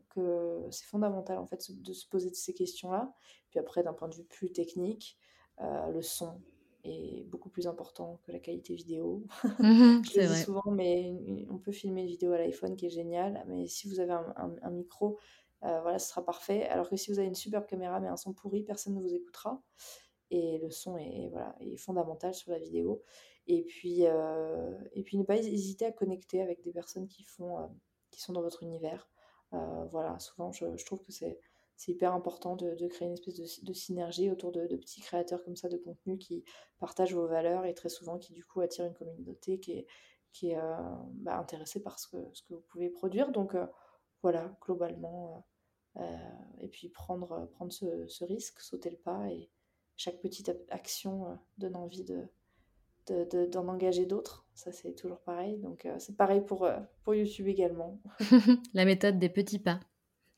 [0.08, 3.12] que c'est fondamental, en fait, de se poser ces questions-là.
[3.50, 5.18] Puis après, d'un point de vue plus technique,
[5.60, 6.40] heu, le son
[6.88, 9.24] est beaucoup plus important que la qualité vidéo.
[9.62, 10.44] Mmh Je le dis vrai.
[10.44, 14.00] souvent, mais on peut filmer une vidéo à l'iPhone qui est génial, mais si vous
[14.00, 15.18] avez un un un micro,
[15.64, 16.66] heu, voilà, ce sera parfait.
[16.68, 19.14] Alors que si vous avez une superbe caméra, mais un son pourri, personne ne vous
[19.14, 19.62] écoutera
[20.30, 23.02] et le son est voilà, est fondamental sur la vidéo
[23.46, 27.60] et puis, heu et puis ne pas hésiter à connecter avec des personnes qui font,
[27.60, 27.68] heu,
[28.10, 29.10] qui sont dans votre univers.
[29.90, 31.38] Voilà, souvent je je trouve que c'est
[31.78, 35.56] c'est hyper important de créer une espèce de de synergie autour de petits créateurs comme
[35.56, 36.44] ça de contenu qui
[36.80, 39.86] partagent vos valeurs et très souvent qui du coup attirent une communauté qui est
[40.32, 40.62] qui est, heu,
[41.14, 43.66] bah, intéressée par ce que ce que vous pouvez produire donc heu,
[44.22, 45.46] voilà globalement,
[45.96, 46.02] heu
[46.60, 49.48] et puis prendre, prendre ce ce risque, sauter le pas et
[49.96, 52.26] chaque petite action, donne envie de
[53.06, 54.46] de de d'en engager d'autres.
[54.54, 56.68] Ça, c'est toujours pareil donc c'est pareil pour,
[57.04, 58.00] pour YouTube également.
[58.74, 59.78] La méthode des petits pas.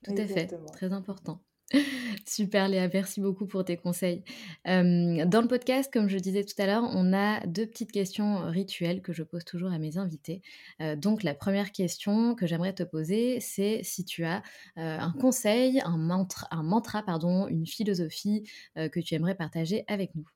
[0.03, 1.45] Tout à fait, très important.
[2.27, 4.25] Super Léa, merci beaucoup pour tes conseils.
[4.65, 8.47] Hem, dans le podcast, comme je disais tout à l'heure, on a 2 petites questions
[8.51, 10.43] rituelles que je pose toujours à mes invités.
[10.81, 14.39] Heu, donc la première question que j'aimerais te poser, c'est si tu as,
[14.79, 18.45] heu, un conseil, un mantra un mantra pardon, une philosophie,
[18.77, 20.27] que tu aimerais partager avec nous?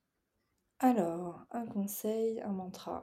[0.78, 3.02] Alors, un conseil, un mantra.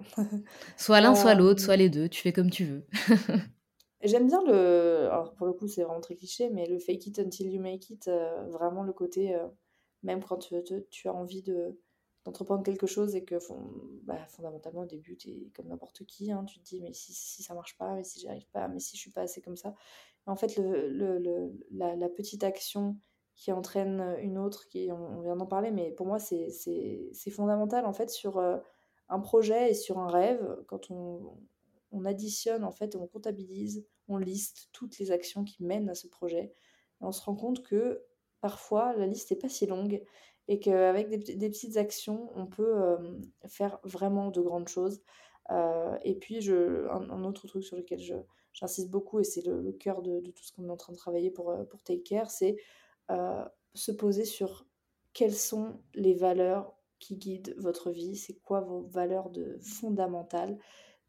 [0.78, 2.09] Soit l'un, soit l'autre, soit les 2.
[2.09, 2.86] tu fais comme tu veux.
[4.04, 7.20] j'aime bien le alors pour le coup, c'est vraiment très cliché, mais le fake it
[7.20, 9.41] until you make it, heu, vraiment le côté, heu,
[10.04, 10.56] même quand tu
[10.89, 11.80] tu as envie de
[12.26, 13.36] d'entreprendre quelque chose et que
[14.04, 17.14] bah, fondamentalement au début, tu es comme n'importe qui, hein, tu te dis: «Mais si
[17.14, 17.95] si ça marche pas?
[17.95, 18.68] Mais si j'y arrive pas?
[18.68, 19.74] Mais si je suis pas assez comme ça?»
[20.28, 22.97] en fait, le le la petite action
[23.36, 26.49] qui entraîne, une autre, qui on vient d'en parler, mais pour moi, c'est
[27.32, 28.62] fondamental, en fait, sur, heu,
[29.10, 30.64] un projet et sur un rêve.
[30.68, 31.38] Quand on
[31.91, 36.07] on additionne, en fait, on comptabilise, on liste toutes les actions qui mènent à ce
[36.07, 36.53] projet
[37.01, 38.03] et on se rend compte que,
[38.41, 40.03] parfois, la liste est pas si longue
[40.47, 45.01] et qu'avec des des petites actions, on peut, hem, faire vraiment de grandes choses.
[45.51, 47.99] Heu et puis je un autre truc sur lequel
[48.53, 51.31] j'insiste beaucoup et c'est le cœur de tout ce qu'on est en train de travailler
[51.31, 52.57] pour, heu, pour Take Care, c'est,
[53.75, 54.65] se poser sur
[55.13, 60.57] quelles sont les valeurs qui guident votre vie, c'est quoi vos valeurs de fondamentales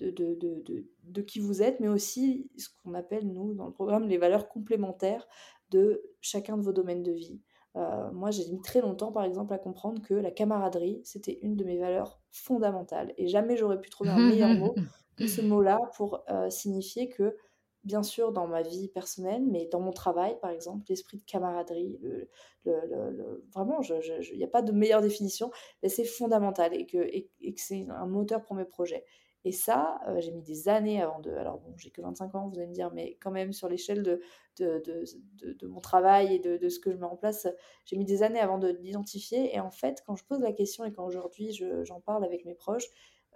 [0.01, 3.73] de de de de qui vous êtes, mais aussi ce qu'on appelle nous dans le
[3.73, 5.27] programme les valeurs complémentaires
[5.71, 7.41] de chacun de vos domaines de vie.
[7.77, 11.57] Heu, moi j'ai mis très longtemps par exemple à comprendre que la camaraderie, c'était une
[11.57, 14.79] de mes valeurs fondamentales et jamais j'aurais pu trouver un meilleur mot
[15.17, 17.37] que ce mot-là pour, heu, signifier que
[17.85, 21.99] Bien sûr, dans ma vie personnelle, mais dans mon travail, par exemple, l'esprit de camaraderie,
[22.01, 22.29] le
[22.65, 25.51] le vraiment, il y a pas de meilleure définition,
[25.83, 29.05] mais c'est fondamental et que et et que c'est un moteur pour mes projets
[29.45, 32.49] et ça, heu, j'ai mis des années avant de alors bon, j'ai que 25 ans,
[32.49, 34.21] vous allez me dire, mais quand même sur l'échelle de
[34.59, 37.47] de de de de mon travail et de de ce que je mets en place,
[37.85, 40.85] j'ai mis des années avant de l'identifier et en fait, quand je pose la question
[40.85, 42.87] et quand aujourd'hui je j'en parle avec mes proches,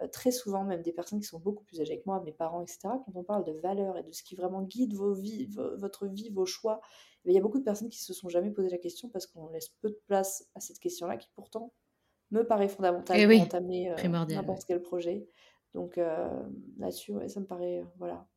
[0.01, 2.61] heu, très souvent, même des personnes qui sont beaucoup plus âgées que moi, mes parents
[2.61, 5.45] et cetera, quand on parle de valeurs et de ce qui vraiment guide vos vies
[5.47, 6.81] vo votre vie, vos choix,
[7.25, 9.27] eh il y a beaucoup de personnes qui se sont jamais posé la question parce
[9.27, 11.73] qu'on laisse peu de place à cette question-là qui pourtant
[12.31, 14.13] me paraît fondamentale Eh pour oui, entamer, ouais.
[14.29, 15.29] n'importe quel projet.
[15.73, 16.05] Donc heu,
[16.77, 18.27] là-dessus, ouais, ça me paraît, heu, voilà,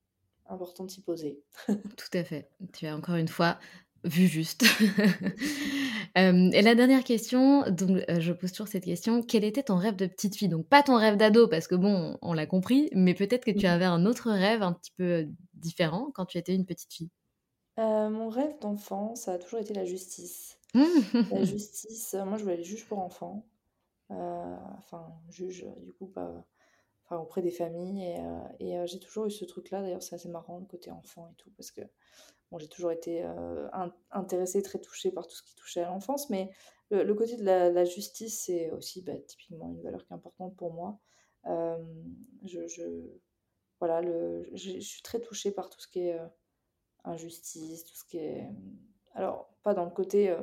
[0.47, 1.43] important de s'y poser.
[1.97, 2.49] Tout à fait.
[2.73, 3.59] Tu as encore une fois
[4.05, 4.65] vu juste.
[6.15, 10.07] et la dernière question, donc je pose toujours cette question, quel était ton rêve de
[10.07, 10.49] petite fille?
[10.49, 13.67] Donc pas ton rêve d'ado, parce que bon, on l'a compris, mais peut-être que tu
[13.67, 17.11] Mmh avais un autre rêve un petit peu différent quand tu étais une petite fille.
[17.77, 20.59] mon rêve d'enfant, ça a toujours été la justice.
[21.31, 23.47] La justice, moi je voulais être juge pour enfants.
[24.11, 26.45] enfin, juge, du coup, pas
[27.11, 28.21] enfin, auprès des familles et
[28.61, 29.83] et j'ai toujours eu ce truc-là.
[29.83, 31.83] D'ailleurs, c'est assez marrant, le côté enfant et tout, parce que
[32.51, 33.69] Bon, j'ai toujours été euh,
[34.11, 36.51] intéressée, très touchée par tout ce qui touchait à l'enfance, mais
[36.91, 40.73] le, côté de la, justice, c'est aussi bah, typiquement une valeur qui est importante pour
[40.73, 40.99] moi.
[41.47, 41.79] Euh,
[42.45, 42.61] je,
[43.79, 46.27] voilà, le, je, suis très touchée par tout ce qui est euh,
[47.05, 48.49] injustice, tout ce qui est...
[49.15, 50.35] Alors, pas dans le côté,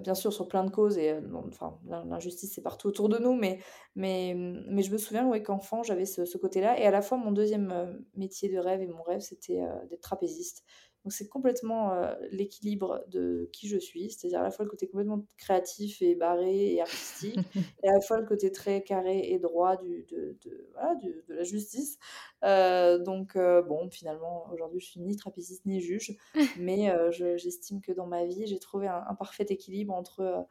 [0.00, 1.78] bien sûr, sur plein de causes, et enfin,
[2.08, 3.60] l'injustice, c'est partout autour de nous, mais,
[3.94, 7.18] mais, mais je me souviens ouais, qu'enfant, j'avais ce, ce côté-là, et à la fois,
[7.18, 10.64] mon deuxième métier de rêve et mon rêve, c'était d'être trapéziste.
[11.04, 14.88] Donc c'est complètement euh, l'équilibre de qui je suis, c'est-à-dire à la fois le côté
[14.88, 17.36] complètement créatif et barré et artistique,
[17.82, 21.24] et à la fois le côté très carré et droit du, de, de, voilà, de
[21.28, 21.98] la justice.
[22.42, 26.16] Euh, donc euh, bon, finalement, aujourd'hui, je suis ni trapéziste ni juge,
[26.58, 26.90] mais
[27.36, 30.46] j'estime que dans ma vie, j'ai trouvé un, un, parfait équilibre entre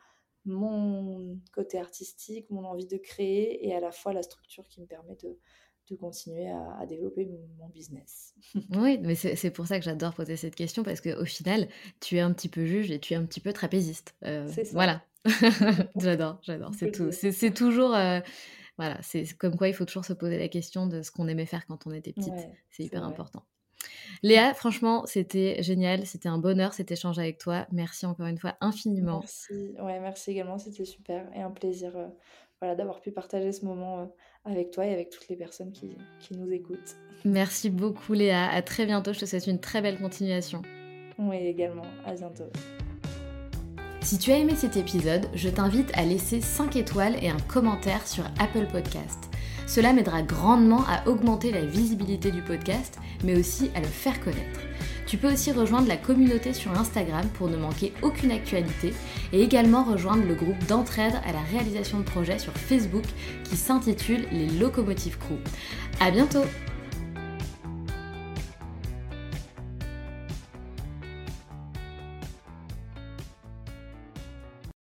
[0.46, 4.86] mon côté artistique, mon envie de créer, et à la fois la structure qui me
[4.86, 5.40] permet de
[5.90, 8.34] de continuer à, développer mon, business.
[8.76, 11.68] oui, mais c'est pour ça que j'adore poser cette question parce qu'au final,
[12.00, 14.16] tu es un petit peu juge et tu es un petit peu trapéziste.
[14.24, 14.74] Euh, c'est ça.
[14.74, 15.04] Voilà.
[15.96, 16.72] j'adore, j'adore.
[16.78, 17.12] C'est tout.
[17.12, 17.96] C'est toujours.
[17.96, 18.20] Euh,
[18.78, 21.46] voilà, c'est comme quoi il faut toujours se poser la question de ce qu'on aimait
[21.46, 22.34] faire quand on était petite.
[22.72, 23.44] c'est hyper important.
[24.22, 27.68] Léa, franchement, c'était génial, c'était un bonheur cet échange avec toi.
[27.72, 29.20] Merci encore une fois infiniment.
[29.20, 32.08] Merci, ouais, merci également, c'était super et un plaisir euh,
[32.62, 34.14] voilà, d'avoir pu partager ce moment
[34.46, 36.96] avec toi et avec toutes les personnes qui, qui nous écoutent.
[37.26, 40.62] Merci beaucoup Léa, à très bientôt, je te souhaite une très belle continuation.
[41.18, 42.50] Oui, également, à bientôt.
[44.02, 48.06] Si tu as aimé cet épisode, je t'invite à laisser 5 étoiles et un commentaire
[48.06, 49.30] sur Apple Podcast.
[49.66, 54.60] Cela m'aidera grandement à augmenter la visibilité du podcast, mais aussi à le faire connaître.
[55.14, 58.96] Tu peux aussi rejoindre la communauté sur Instagram pour ne manquer aucune actualité
[59.32, 63.04] et également rejoindre le groupe d'entraide à la réalisation de projets sur Facebook
[63.44, 65.38] qui s'intitule Les Locomotives Crew.
[66.00, 66.46] À bientôt!